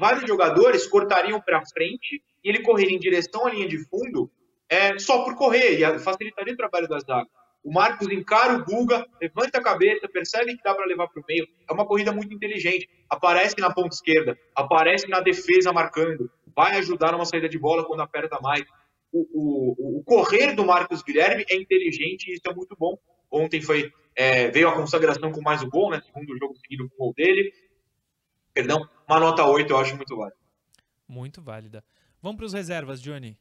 [0.00, 4.28] vários jogadores cortariam para frente e ele correria em direção à linha de fundo
[4.68, 7.28] é, só por correr e facilitaria o trabalho das zaga.
[7.62, 11.24] O Marcos encara o Guga, levanta a cabeça, percebe que dá para levar para o
[11.28, 11.46] meio.
[11.68, 12.88] É uma corrida muito inteligente.
[13.08, 18.00] Aparece na ponta esquerda, aparece na defesa marcando, vai ajudar numa saída de bola quando
[18.00, 18.64] aperta mais.
[19.12, 22.98] O, o, o correr do Marcos Guilherme é inteligente e isso é muito bom.
[23.30, 26.00] Ontem foi é, veio a consagração com mais o gol, né?
[26.02, 27.52] Segundo jogo seguido com o gol dele.
[28.52, 30.36] Perdão, uma nota 8 eu acho muito válida.
[31.08, 31.84] Muito válida.
[32.20, 33.38] Vamos para os reservas, Johnny.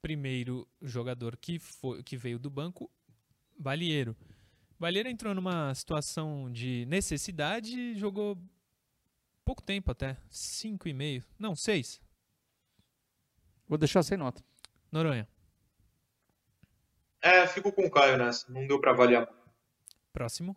[0.00, 2.90] Primeiro jogador que, foi, que veio do banco,
[3.58, 4.16] Balieiro.
[4.78, 8.38] Balieiro entrou numa situação de necessidade e jogou
[9.44, 10.16] pouco tempo até.
[10.30, 11.24] Cinco e meio.
[11.38, 12.00] Não, seis.
[13.68, 14.42] Vou deixar sem nota.
[14.90, 15.28] Noronha.
[17.20, 18.50] É, fico com o Caio nessa.
[18.52, 19.28] Não deu para avaliar.
[20.16, 20.56] Próximo.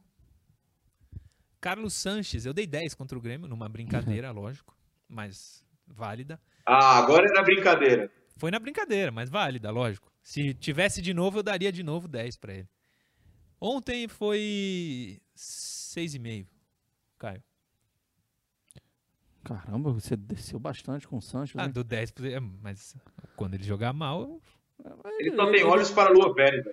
[1.59, 2.45] Carlos Sanches.
[2.45, 4.73] Eu dei 10 contra o Grêmio, numa brincadeira, lógico.
[5.05, 6.39] Mas válida.
[6.65, 8.09] Ah, agora é na brincadeira.
[8.37, 10.09] Foi na brincadeira, mas válida, lógico.
[10.23, 12.69] Se tivesse de novo, eu daria de novo 10 para ele.
[13.59, 16.47] Ontem foi 6,5,
[17.17, 17.43] Caio.
[19.43, 21.59] Caramba, você desceu bastante com o Sancho.
[21.59, 21.73] Ah, né?
[21.73, 22.13] do 10,
[22.61, 22.95] mas
[23.35, 24.39] quando ele jogar mal.
[25.19, 26.65] Ele só tem olhos para a Lua Pérez.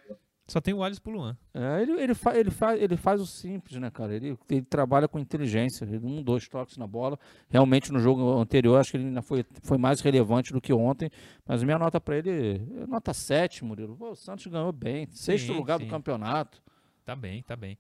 [0.49, 1.37] Só tem olhos pro Luan.
[1.53, 4.15] É, ele, ele, fa, ele, fa, ele faz o simples, né, cara?
[4.15, 5.85] Ele, ele trabalha com inteligência.
[5.85, 7.19] Ele, um, dois toques na bola.
[7.49, 11.11] Realmente, no jogo anterior, acho que ele ainda foi, foi mais relevante do que ontem.
[11.45, 13.97] Mas minha nota para ele é nota 7, Murilo.
[13.97, 15.09] Pô, o Santos ganhou bem.
[15.11, 15.87] Sexto sim, lugar sim.
[15.87, 16.63] do campeonato.
[17.05, 17.77] Tá bem, tá bem.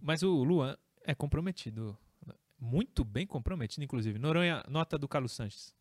[0.00, 1.96] Mas o Luan é comprometido.
[2.60, 4.18] Muito bem comprometido, inclusive.
[4.18, 5.77] Noronha, nota do Carlos Sanches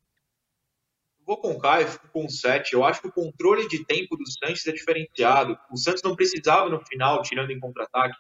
[1.28, 2.74] vou com o Caio, fico com o 7.
[2.74, 5.60] Eu acho que o controle de tempo do Santos é diferenciado.
[5.70, 8.18] O Santos não precisava, no final, tirando em contra-ataque,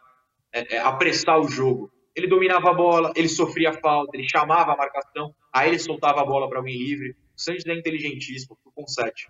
[0.51, 1.89] é, é, apressar o jogo.
[2.13, 6.25] Ele dominava a bola, ele sofria falta, ele chamava a marcação, aí ele soltava a
[6.25, 7.11] bola para alguém livre.
[7.35, 9.29] O Santos é inteligentíssimo, fico com 7.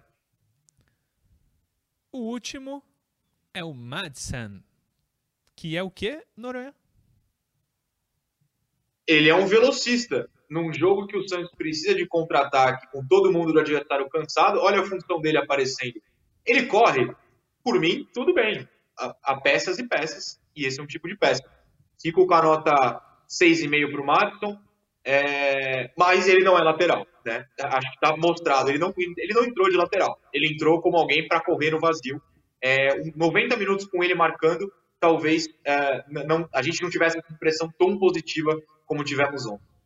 [2.11, 2.81] O último
[3.53, 4.63] é o Madsen,
[5.55, 6.73] que é o quê, Noronha?
[9.05, 13.53] Ele é um velocista num jogo que o Santos precisa de contra-ataque, com todo mundo
[13.53, 16.01] do adversário cansado, olha a função dele aparecendo.
[16.45, 17.11] Ele corre,
[17.63, 18.67] por mim, tudo bem.
[18.97, 21.43] Há peças e peças, e esse é um tipo de peça.
[22.01, 24.59] Fico com a nota 6,5 para o Madison,
[25.03, 25.91] é...
[25.97, 27.05] mas ele não é lateral.
[27.25, 27.45] Né?
[27.61, 28.69] Acho que está mostrado.
[28.69, 30.17] Ele não, ele não entrou de lateral.
[30.33, 32.21] Ele entrou como alguém para correr no vazio.
[32.61, 37.69] É, 90 minutos com ele marcando, talvez é, não, a gente não tivesse essa impressão
[37.77, 39.76] tão positiva como tivemos ontem.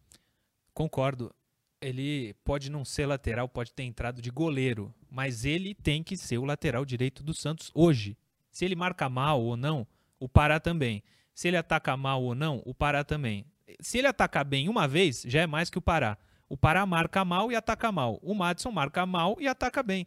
[0.74, 1.34] Concordo.
[1.82, 6.38] Ele pode não ser lateral, pode ter entrado de goleiro, mas ele tem que ser
[6.38, 8.16] o lateral direito do Santos hoje.
[8.52, 9.88] Se ele marca mal ou não,
[10.20, 11.04] o Pará também.
[11.34, 13.46] Se ele ataca mal ou não, o Pará também.
[13.80, 16.18] Se ele atacar bem uma vez, já é mais que o Pará.
[16.48, 18.20] O Pará marca mal e ataca mal.
[18.22, 20.06] O Madison marca mal e ataca bem.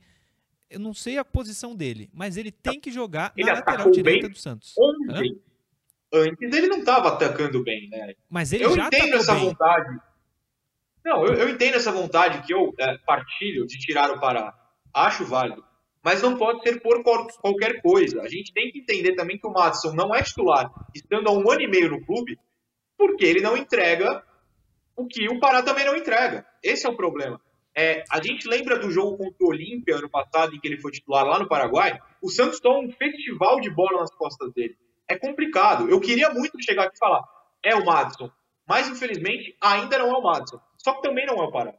[0.70, 4.28] Eu não sei a posição dele, mas ele tem que jogar ele na lateral direita
[4.28, 4.74] do Santos.
[4.78, 5.40] Ontem.
[6.12, 8.14] Antes ele não estava atacando bem, né?
[8.28, 9.44] Mas ele eu já entendo essa bem.
[9.46, 10.00] vontade.
[11.04, 14.54] Não, eu, eu entendo essa vontade que eu é, partilho de tirar o Pará.
[14.92, 15.64] Acho válido.
[16.02, 18.22] Mas não pode ser por qualquer coisa.
[18.22, 21.50] A gente tem que entender também que o Madison não é titular, estando há um
[21.50, 22.38] ano e meio no clube,
[22.96, 24.22] porque ele não entrega
[24.96, 26.46] o que o Pará também não entrega.
[26.62, 27.40] Esse é o problema.
[27.76, 30.92] É, a gente lembra do jogo contra o Olímpia ano passado, em que ele foi
[30.92, 31.98] titular lá no Paraguai.
[32.22, 34.76] O Santos toma um festival de bola nas costas dele.
[35.08, 35.88] É complicado.
[35.88, 37.22] Eu queria muito chegar aqui e falar:
[37.62, 38.30] é o Madison.
[38.66, 40.60] Mas, infelizmente, ainda não é o Madison.
[40.84, 41.74] Só que também não é o Pará.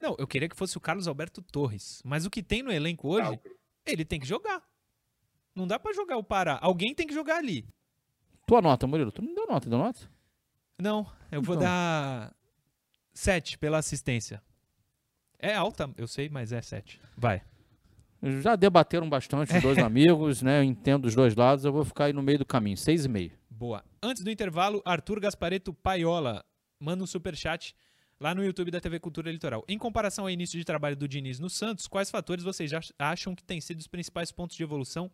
[0.00, 2.00] Não, eu queria que fosse o Carlos Alberto Torres.
[2.04, 3.50] Mas o que tem no elenco hoje, ah,
[3.84, 4.62] ele tem que jogar.
[5.52, 6.56] Não dá para jogar o Pará.
[6.62, 7.66] Alguém tem que jogar ali.
[8.46, 9.10] Tua nota, Murilo?
[9.10, 10.08] Tu não deu nota, deu nota?
[10.78, 11.00] Não,
[11.30, 11.42] eu então.
[11.42, 12.32] vou dar
[13.12, 14.40] 7 pela assistência.
[15.36, 17.00] É alta, eu sei, mas é 7.
[17.16, 17.42] Vai.
[18.22, 20.60] Já debateram bastante os dois amigos, né?
[20.60, 23.32] Eu entendo os dois lados, eu vou ficar aí no meio do caminho, 6,5.
[23.50, 23.84] Boa.
[24.00, 26.44] Antes do intervalo, Arthur Gaspareto Paiola
[26.78, 27.74] manda um superchat
[28.20, 29.64] lá no YouTube da TV Cultura Litoral.
[29.66, 33.42] Em comparação ao início de trabalho do Diniz no Santos, quais fatores vocês acham que
[33.42, 35.10] têm sido os principais pontos de evolução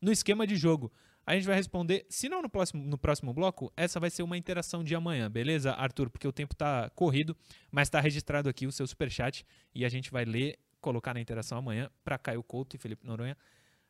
[0.00, 0.90] no esquema de jogo?
[1.26, 4.38] A gente vai responder, se não no próximo, no próximo bloco, essa vai ser uma
[4.38, 6.08] interação de amanhã, beleza, Arthur?
[6.08, 7.36] Porque o tempo está corrido,
[7.70, 9.44] mas está registrado aqui o seu superchat
[9.74, 13.36] e a gente vai ler, colocar na interação amanhã para Caio Couto e Felipe Noronha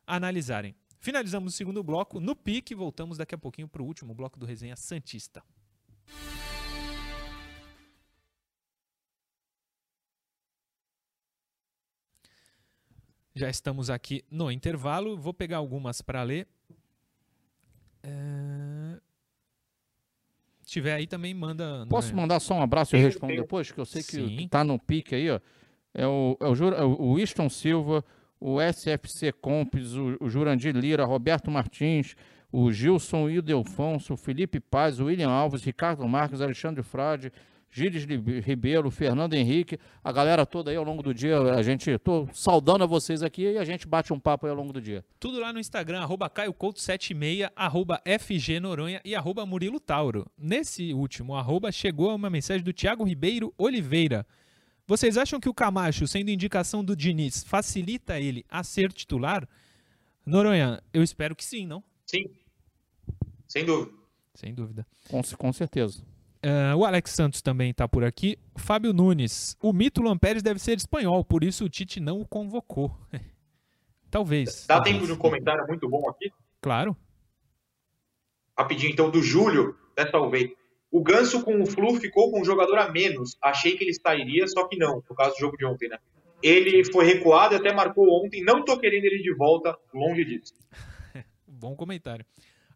[0.05, 0.75] analisarem.
[0.99, 2.19] Finalizamos o segundo bloco.
[2.19, 5.43] No pique, voltamos daqui a pouquinho para o último bloco do Resenha Santista.
[13.37, 15.15] Já estamos aqui no intervalo.
[15.15, 16.47] Vou pegar algumas para ler.
[18.01, 18.99] É...
[20.61, 21.85] Se tiver aí também manda.
[21.87, 23.71] Posso mandar só um abraço e respondo depois?
[23.71, 25.39] Que eu sei que, que tá no pique aí, ó.
[25.93, 28.03] É o, é o, é o Winston Silva,
[28.39, 32.15] o SFC Compes, o, o Jurandir Lira, Roberto Martins,
[32.51, 37.31] o Gilson Ildefonso, o Felipe Paz, o William Alves, Ricardo Marques, Alexandre Frade,
[37.69, 41.39] Gilles Ribeiro, Fernando Henrique, a galera toda aí ao longo do dia.
[41.39, 44.55] A gente, tô saudando a vocês aqui e a gente bate um papo aí ao
[44.55, 45.05] longo do dia.
[45.19, 50.25] Tudo lá no Instagram, arroba CaioCouto76, arroba FG Noronha e arroba Murilo Tauro.
[50.37, 54.25] Nesse último arroba chegou uma mensagem do Thiago Ribeiro Oliveira.
[54.87, 59.47] Vocês acham que o Camacho, sendo indicação do Diniz, facilita ele a ser titular?
[60.25, 61.83] Noronha, eu espero que sim, não?
[62.05, 62.25] Sim.
[63.47, 63.97] Sem dúvida.
[64.33, 64.87] Sem dúvida.
[65.09, 66.01] Com, com certeza.
[66.43, 68.37] Uh, o Alex Santos também está por aqui.
[68.55, 69.55] Fábio Nunes.
[69.61, 72.95] O mito Lampérez deve ser espanhol, por isso o Tite não o convocou.
[74.09, 74.65] talvez.
[74.67, 74.95] Dá talvez.
[74.95, 76.31] tempo de um comentário muito bom aqui?
[76.61, 76.95] Claro.
[78.57, 80.55] Rapidinho, então, do Júlio, até salvei.
[80.91, 83.37] O Ganso com o Flu ficou com um jogador a menos.
[83.41, 85.97] Achei que ele sairia, só que não, no caso do jogo de ontem, né?
[86.41, 88.43] Ele foi recuado e até marcou ontem.
[88.43, 90.53] Não tô querendo ele de volta, longe disso.
[91.47, 92.25] Bom comentário.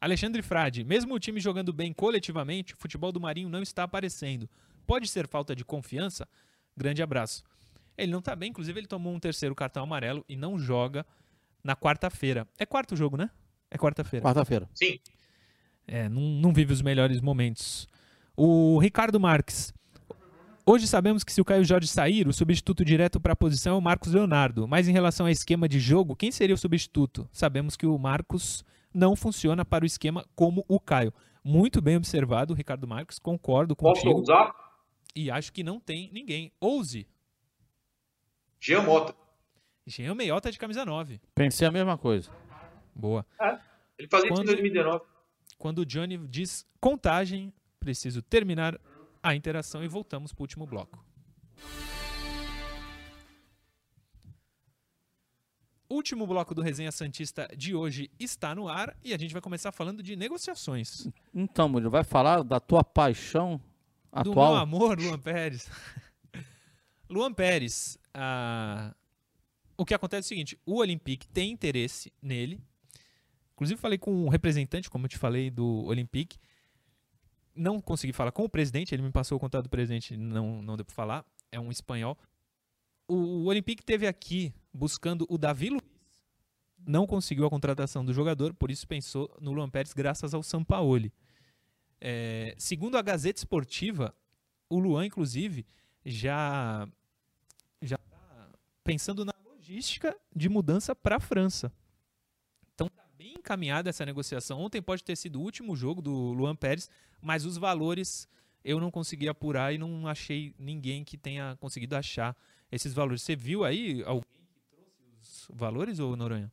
[0.02, 4.50] Alexandre Frade, mesmo o time jogando bem coletivamente, o futebol do Marinho não está aparecendo.
[4.88, 6.28] Pode ser falta de confiança?
[6.76, 7.44] Grande abraço.
[7.96, 11.06] Ele não está bem, inclusive ele tomou um terceiro cartão amarelo e não joga
[11.64, 12.48] na quarta-feira.
[12.58, 13.30] É quarto jogo, né?
[13.70, 14.26] É quarta-feira.
[14.26, 14.68] Quarta-feira.
[14.74, 15.00] Sim.
[15.88, 17.88] É, não, não vive os melhores momentos.
[18.36, 19.72] O Ricardo Marques.
[20.66, 23.78] Hoje sabemos que se o Caio Jorge sair, o substituto direto para a posição é
[23.78, 24.68] o Marcos Leonardo.
[24.68, 27.30] Mas em relação ao esquema de jogo, quem seria o substituto?
[27.32, 28.64] Sabemos que o Marcos
[28.94, 31.14] não funciona para o esquema como o Caio.
[31.44, 34.12] Muito bem observado, Ricardo Marques, concordo contigo.
[34.12, 34.54] Posso usar?
[35.16, 36.52] E acho que não tem ninguém.
[36.60, 37.08] Ouse.
[38.60, 39.16] Jean Mota.
[39.86, 41.20] Jean Meiota de camisa 9.
[41.34, 42.32] Pensei a mesma coisa.
[42.96, 43.26] Boa.
[43.42, 43.60] É,
[43.98, 45.04] ele fazia quando, isso em 2019.
[45.58, 48.80] Quando o Johnny diz contagem, preciso terminar
[49.24, 51.04] a interação e voltamos para o último bloco.
[55.92, 59.72] Último bloco do Resenha Santista de hoje está no ar e a gente vai começar
[59.72, 61.08] falando de negociações.
[61.34, 63.62] Então, Murilo, vai falar da tua paixão
[64.12, 64.34] atual?
[64.34, 65.70] Do meu amor, Luan Pérez.
[67.10, 68.94] Luan Pérez, ah,
[69.78, 72.62] o que acontece é o seguinte, o Olympique tem interesse nele.
[73.54, 76.38] Inclusive falei com um representante, como eu te falei, do Olympique.
[77.56, 80.76] Não consegui falar com o presidente, ele me passou o contato do presidente, não, não
[80.76, 81.26] deu para falar.
[81.52, 82.18] É um espanhol.
[83.08, 85.81] O, o Olympique teve aqui buscando o Davi.
[86.86, 91.14] Não conseguiu a contratação do jogador, por isso pensou no Luan Pérez graças ao Sampaoli.
[92.00, 94.16] É, segundo a Gazeta Esportiva,
[94.70, 95.66] o Luan, inclusive,
[96.04, 96.88] já
[97.82, 98.50] já está
[98.84, 101.72] pensando na logística de mudança para a França.
[102.74, 104.60] Então está bem encaminhada essa negociação.
[104.60, 106.90] Ontem pode ter sido o último jogo do Luan Pérez,
[107.22, 108.28] mas os valores
[108.64, 112.36] eu não consegui apurar e não achei ninguém que tenha conseguido achar
[112.72, 113.22] esses valores.
[113.22, 114.42] Você viu aí alguém
[115.50, 116.52] valores ou Noronha?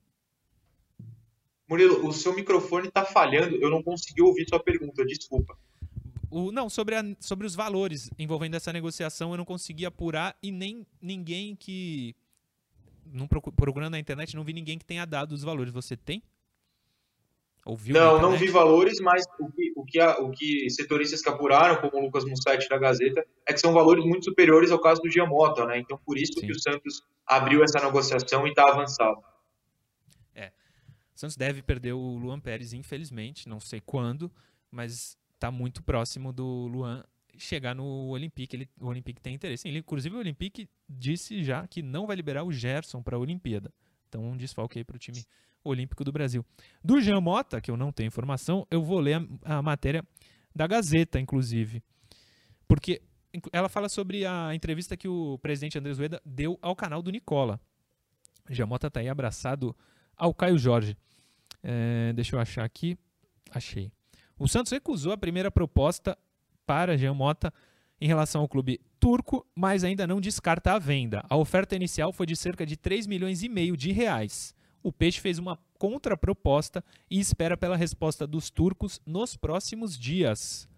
[1.69, 5.57] Murilo, o seu microfone está falhando, eu não consegui ouvir sua pergunta, desculpa.
[6.31, 10.51] O, não, sobre, a, sobre os valores envolvendo essa negociação, eu não consegui apurar e
[10.51, 12.15] nem ninguém que.
[13.07, 15.73] Não, procurando na internet, não vi ninguém que tenha dado os valores.
[15.73, 16.23] Você tem?
[17.65, 21.29] Ouviu não, não vi valores, mas o que, o, que a, o que setoristas que
[21.29, 25.03] apuraram, como o Lucas Mussetti da Gazeta, é que são valores muito superiores ao caso
[25.03, 25.79] do Giamota, né?
[25.79, 26.47] Então, por isso Sim.
[26.47, 29.19] que o Santos abriu essa negociação e está avançado.
[31.19, 34.31] Santos deve perder o Luan Pérez, infelizmente, não sei quando,
[34.71, 37.03] mas está muito próximo do Luan
[37.37, 38.55] chegar no Olympique.
[38.55, 39.67] Ele, o Olympique tem interesse.
[39.67, 43.75] Ele, inclusive, o Olympique disse já que não vai liberar o Gerson para a Olimpíada.
[44.09, 45.25] Então, um desfalque aí para o time
[45.65, 46.47] olímpico do Brasil.
[46.85, 50.05] Do Jean Mota, que eu não tenho informação, eu vou ler a, a matéria
[50.55, 51.83] da Gazeta, inclusive.
[52.69, 53.03] Porque
[53.53, 57.61] ela fala sobre a entrevista que o presidente Andrés Rueda deu ao canal do Nicola.
[58.49, 59.75] Jamota está aí abraçado
[60.19, 60.97] ao Caio Jorge.
[61.63, 62.97] É, deixa eu achar aqui.
[63.51, 63.91] Achei.
[64.39, 66.17] O Santos recusou a primeira proposta
[66.67, 67.53] para Jean Mota
[68.01, 71.25] em relação ao clube turco, mas ainda não descarta a venda.
[71.29, 74.55] A oferta inicial foi de cerca de 3 milhões e meio de reais.
[74.83, 80.69] O Peixe fez uma contraproposta e espera pela resposta dos turcos nos próximos dias.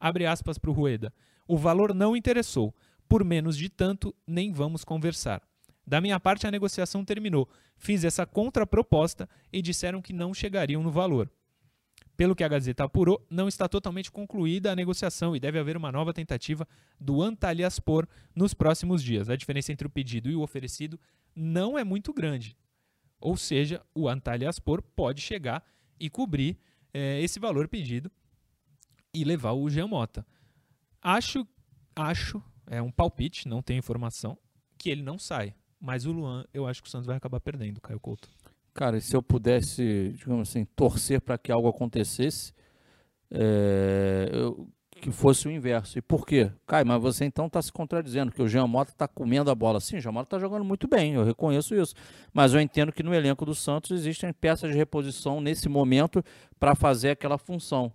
[0.00, 1.12] Abre aspas para o Rueda.
[1.46, 2.74] O valor não interessou.
[3.08, 5.42] Por menos de tanto, nem vamos conversar.
[5.86, 7.48] Da minha parte, a negociação terminou.
[7.76, 11.30] Fiz essa contraproposta e disseram que não chegariam no valor.
[12.16, 15.90] Pelo que a Gazeta apurou, não está totalmente concluída a negociação e deve haver uma
[15.90, 16.68] nova tentativa
[17.00, 19.28] do Antalyaspor nos próximos dias.
[19.28, 21.00] A diferença entre o pedido e o oferecido
[21.34, 22.56] não é muito grande.
[23.20, 25.64] Ou seja, o Antalyaspor pode chegar
[25.98, 26.58] e cobrir
[26.92, 28.10] eh, esse valor pedido
[29.14, 30.26] e levar o Jean Mota.
[31.00, 31.46] Acho,
[31.94, 34.38] acho, é um palpite, não tem informação,
[34.78, 35.54] que ele não sai.
[35.82, 38.28] Mas o Luan, eu acho que o Santos vai acabar perdendo, Caio Couto.
[38.72, 42.52] Cara, se eu pudesse, digamos assim, torcer para que algo acontecesse,
[43.28, 45.98] é, eu, que fosse o inverso.
[45.98, 46.52] E por quê?
[46.68, 49.80] Caio, mas você então está se contradizendo, que o Jean Mota está comendo a bola.
[49.80, 51.96] Sim, o Jean Mota está jogando muito bem, eu reconheço isso.
[52.32, 56.22] Mas eu entendo que no elenco do Santos existem peças de reposição nesse momento
[56.60, 57.92] para fazer aquela função.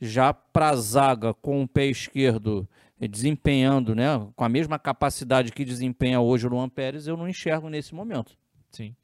[0.00, 2.66] Já para a zaga com o pé esquerdo
[3.00, 7.68] desempenhando, né, com a mesma capacidade que desempenha hoje o Luan Pérez, eu não enxergo
[7.68, 8.36] nesse momento.
[8.70, 8.96] Sim.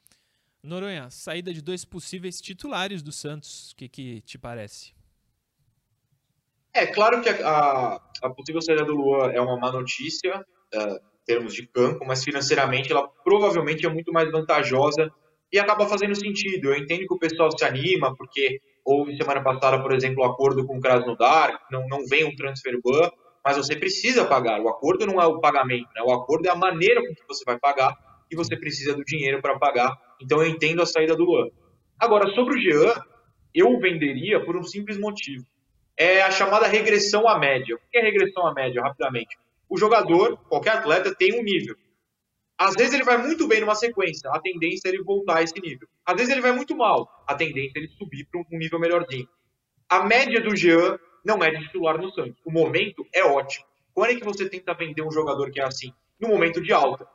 [0.63, 4.95] Noronha, saída de dois possíveis titulares do Santos, o que, que te parece?
[6.73, 10.41] É claro que a, a, possível saída do Luan é uma má notícia,
[10.75, 15.13] uh, em termos de campo, mas financeiramente ela provavelmente é muito mais vantajosa
[15.53, 16.71] e acaba fazendo sentido.
[16.71, 20.31] Eu entendo que o pessoal se anima, porque houve semana passada, por exemplo, o um
[20.31, 23.11] acordo com o Krasnodar, não, não vem um transfer ban,
[23.45, 24.61] mas você precisa pagar.
[24.61, 26.03] O acordo não é o pagamento, né?
[26.03, 27.97] o acordo é a maneira com que você vai pagar
[28.31, 29.97] e você precisa do dinheiro para pagar.
[30.21, 31.49] Então eu entendo a saída do Luan.
[31.99, 32.95] Agora, sobre o Jean,
[33.55, 35.45] eu venderia por um simples motivo.
[35.97, 37.77] É a chamada regressão à média.
[37.77, 39.37] O que é regressão à média, rapidamente?
[39.69, 41.77] O jogador, qualquer atleta, tem um nível.
[42.59, 45.59] Às vezes ele vai muito bem numa sequência, a tendência é ele voltar a esse
[45.61, 45.89] nível.
[46.07, 49.29] Às vezes ele vai muito mal, a tendência é ele subir para um nível melhorzinho.
[49.89, 52.41] A média do Jean não é de titular no Santos.
[52.45, 53.65] O momento é ótimo.
[53.95, 55.93] Quando é que você tenta vender um jogador que é assim?
[56.19, 57.07] No momento de alta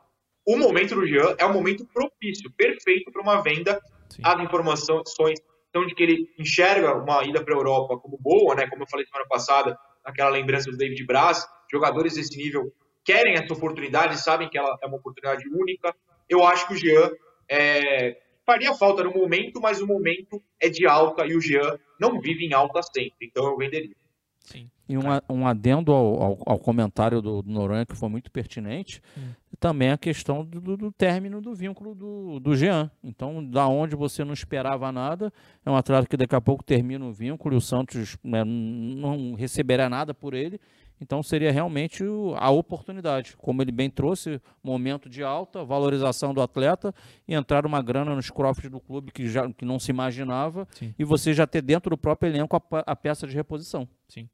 [0.48, 3.78] o momento do Jean é um momento propício, perfeito para uma venda.
[4.08, 4.22] Sim.
[4.24, 8.66] As informações são de que ele enxerga uma ida para a Europa como boa, né?
[8.66, 12.72] Como eu falei semana passada, aquela lembrança do David Braz, jogadores desse nível
[13.04, 15.94] querem essa oportunidade, sabem que ela é uma oportunidade única.
[16.26, 17.10] Eu acho que o Jean
[17.46, 18.16] é,
[18.48, 22.46] faria falta no momento, mas o momento é de alta e o Jean não vive
[22.46, 23.94] em alta sempre, então eu venderia.
[24.40, 24.70] Sim.
[24.88, 29.02] E um, um adendo ao, ao, ao, comentário do, do Noronha, que foi muito pertinente,
[29.18, 29.32] hum.
[29.60, 32.90] também a questão do, do, término do vínculo do, do Jean.
[33.04, 35.30] Então, da onde você não esperava nada,
[35.66, 39.34] é um atleta que daqui a pouco termina o vínculo e o Santos né, não
[39.34, 40.58] receberá nada por ele.
[41.00, 42.02] Então, seria realmente
[42.36, 43.36] a oportunidade.
[43.36, 46.94] Como ele bem trouxe, momento de alta, valorização do atleta
[47.26, 50.94] e entrar uma grana nos cofres do clube que, já, que não se imaginava Sim.
[50.98, 53.88] e você já ter dentro do próprio elenco a, a peça de reposição.
[54.08, 54.28] Sim.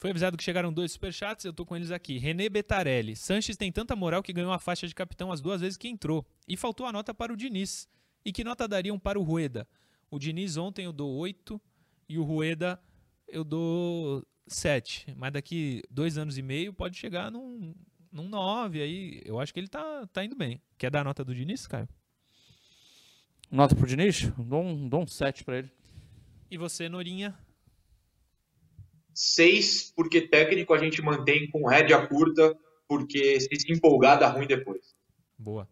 [0.00, 2.16] Foi avisado que chegaram dois superchats, eu tô com eles aqui.
[2.16, 3.14] René Betarelli.
[3.14, 6.24] Sanches tem tanta moral que ganhou a faixa de capitão as duas vezes que entrou.
[6.48, 7.86] E faltou a nota para o Diniz.
[8.24, 9.68] E que nota dariam para o Rueda?
[10.10, 11.60] O Diniz ontem eu dou 8
[12.08, 12.80] e o Rueda
[13.28, 15.14] eu dou 7.
[15.16, 17.74] Mas daqui dois anos e meio pode chegar num,
[18.12, 19.22] num 9 aí.
[19.24, 20.60] Eu acho que ele tá, tá indo bem.
[20.78, 21.88] Quer dar a nota do Diniz, Caio?
[23.50, 24.30] Nota pro Diniz?
[24.38, 25.70] Dou um, dou um 7 para ele.
[26.50, 27.38] E você, Norinha?
[29.14, 32.56] Seis, porque técnico a gente mantém com rédea curta,
[32.88, 34.94] porque se se empolgar dá ruim depois.
[35.36, 35.68] Boa.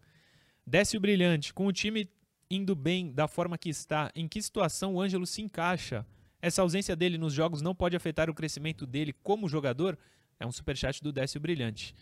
[0.65, 2.09] Décio Brilhante, com o time
[2.49, 6.05] indo bem da forma que está, em que situação o Ângelo se encaixa?
[6.41, 9.97] Essa ausência dele nos jogos não pode afetar o crescimento dele como jogador?
[10.39, 11.93] É um superchat do Décio Brilhante.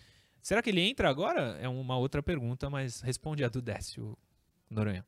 [0.42, 1.58] Será que ele entra agora?
[1.60, 4.18] É uma outra pergunta, mas responde a do Décio
[4.70, 5.06] Noronha.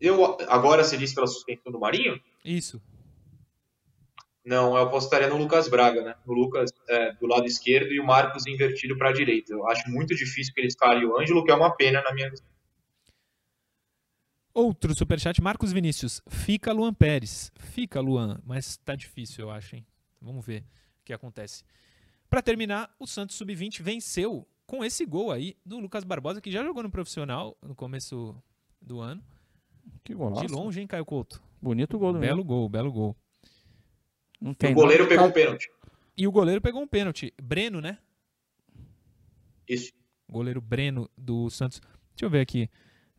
[0.00, 2.20] Eu, agora você disse pela suspensão do Marinho?
[2.44, 2.80] Isso.
[4.44, 6.14] Não, eu apostaria no Lucas Braga, né?
[6.26, 9.52] No Lucas é, do lado esquerdo e o Marcos invertido para a direita.
[9.52, 12.30] Eu acho muito difícil que eles escalem o Ângelo, que é uma pena na minha
[12.30, 12.46] visão.
[14.58, 16.20] Outro superchat, Marcos Vinícius.
[16.26, 17.52] Fica Luan Pérez.
[17.54, 19.86] Fica Luan, mas tá difícil, eu acho, hein?
[20.20, 20.64] Vamos ver
[21.00, 21.62] o que acontece.
[22.28, 26.64] Para terminar, o Santos Sub-20 venceu com esse gol aí do Lucas Barbosa, que já
[26.64, 28.34] jogou no profissional no começo
[28.82, 29.22] do ano.
[30.02, 30.44] Que golaço.
[30.44, 31.40] De longe, hein, Caio Couto?
[31.62, 33.16] Bonito gol do Belo gol, belo gol.
[34.40, 35.14] Não tem o goleiro nada.
[35.14, 35.70] pegou um pênalti.
[36.16, 37.32] E o goleiro pegou um pênalti.
[37.40, 37.96] Breno, né?
[39.68, 39.92] Isso.
[40.28, 41.80] Goleiro Breno do Santos.
[42.16, 42.68] Deixa eu ver aqui.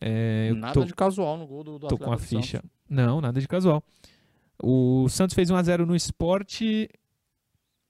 [0.01, 2.57] É, nada tô, de casual no gol do, do Tô com a ficha.
[2.57, 2.69] Santos.
[2.89, 3.83] Não, nada de casual.
[4.61, 6.89] O Santos fez 1x0 no esporte.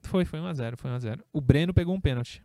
[0.01, 1.21] Foi, foi 1x0, foi 1x0.
[1.31, 2.43] O Breno pegou um pênalti.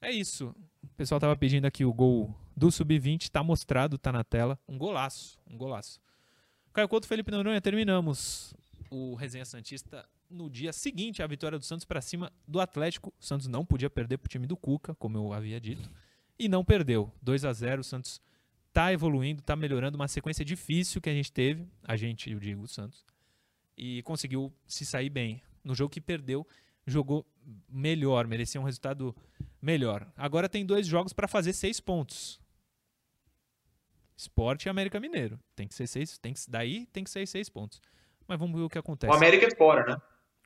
[0.00, 0.54] É isso.
[0.82, 3.28] O pessoal tava pedindo aqui o gol do Sub-20.
[3.30, 4.58] Tá mostrado, tá na tela.
[4.68, 6.00] Um golaço, um golaço.
[6.72, 8.54] Caio Couto, Felipe Noronha, terminamos
[8.90, 13.12] o Resenha Santista no dia seguinte à vitória do Santos para cima do Atlético.
[13.18, 15.90] O Santos não podia perder para o time do Cuca, como eu havia dito,
[16.38, 17.10] e não perdeu.
[17.22, 18.20] 2 a 0 o Santos
[18.76, 22.62] está evoluindo, está melhorando, uma sequência difícil que a gente teve, a gente, eu digo,
[22.62, 23.02] o Santos,
[23.74, 25.42] e conseguiu se sair bem.
[25.64, 26.46] No jogo que perdeu,
[26.86, 27.26] jogou
[27.66, 29.16] melhor, merecia um resultado
[29.62, 30.06] melhor.
[30.14, 32.38] Agora tem dois jogos para fazer seis pontos.
[34.14, 35.40] Esporte e América Mineiro.
[35.54, 37.80] Tem que ser seis, tem que, daí tem que ser seis pontos.
[38.28, 39.10] Mas vamos ver o que acontece.
[39.10, 39.96] O América é fora, né?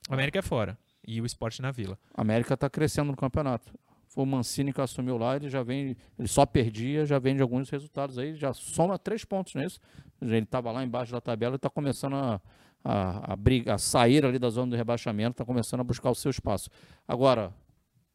[0.09, 0.77] O América é fora.
[1.05, 1.99] E o esporte na vila.
[2.13, 3.73] A América está crescendo no campeonato.
[4.13, 7.41] Foi o Mancini que assumiu lá, ele já vem, ele só perdia, já vem de
[7.41, 9.79] alguns resultados aí, já soma três pontos nisso.
[10.21, 12.41] Ele estava lá embaixo da tabela e está começando a,
[12.83, 16.15] a, a, briga, a sair ali da zona do rebaixamento, está começando a buscar o
[16.15, 16.69] seu espaço.
[17.07, 17.53] Agora,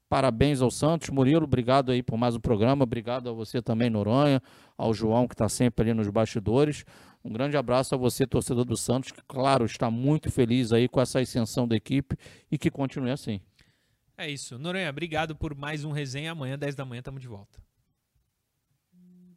[0.07, 4.43] parabéns ao Santos, Murilo, obrigado aí por mais um programa, obrigado a você também, Noronha,
[4.77, 6.85] ao João que está sempre ali nos bastidores.
[7.25, 11.01] Um grande abraço a você, torcedor do Santos, que, claro, está muito feliz aí com
[11.01, 12.19] essa ascensão da equipe
[12.53, 13.41] e que continue assim.
[14.19, 14.59] É isso.
[14.59, 16.33] Noronha, obrigado por mais um resenha.
[16.33, 17.59] Amanhã, 10 da manhã, estamos de volta.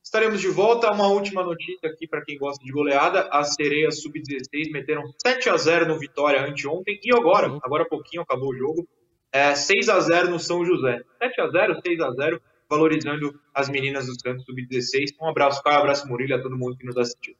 [0.02, 0.92] Estaremos de volta.
[0.92, 3.28] Uma última notícia aqui para quem gosta de goleada.
[3.32, 6.98] As sereias sub-16 meteram 7 a 0 no Vitória anteontem.
[7.04, 8.88] E agora, agora há pouquinho acabou o jogo,
[9.32, 11.04] é 6 a 0 no São José.
[11.22, 15.16] 7 a 0 6 a 0 valorizando as meninas do Santos sub-16.
[15.22, 17.36] Um abraço, Caio, um abraço, Murilo, a todo mundo que nos assistiu.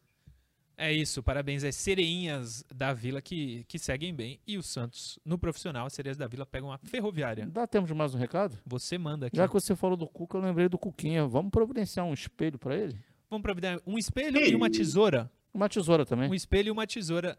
[0.82, 4.40] É isso, parabéns às sereinhas da Vila que, que seguem bem.
[4.48, 7.46] E o Santos, no profissional, as sereias da Vila pegam a ferroviária.
[7.48, 8.58] Dá tempo de mais um recado?
[8.66, 9.36] Você manda aqui.
[9.36, 11.28] Já que você falou do Cuca, eu lembrei do Cuquinha.
[11.28, 12.98] Vamos providenciar um espelho para ele?
[13.30, 15.30] Vamos providenciar um espelho e uma tesoura.
[15.54, 16.30] Uma tesoura também.
[16.30, 17.38] Um espelho e uma tesoura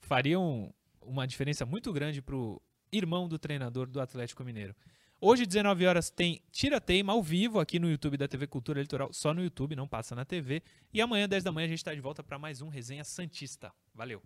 [0.00, 2.58] fariam uma diferença muito grande pro
[2.90, 4.74] irmão do treinador do Atlético Mineiro.
[5.24, 9.12] Hoje, 19 horas, tem Tira Teima ao vivo aqui no YouTube da TV Cultura Litoral,
[9.12, 10.64] só no YouTube, não passa na TV.
[10.92, 13.72] E amanhã, 10 da manhã, a gente está de volta para mais um Resenha Santista.
[13.94, 14.20] Valeu!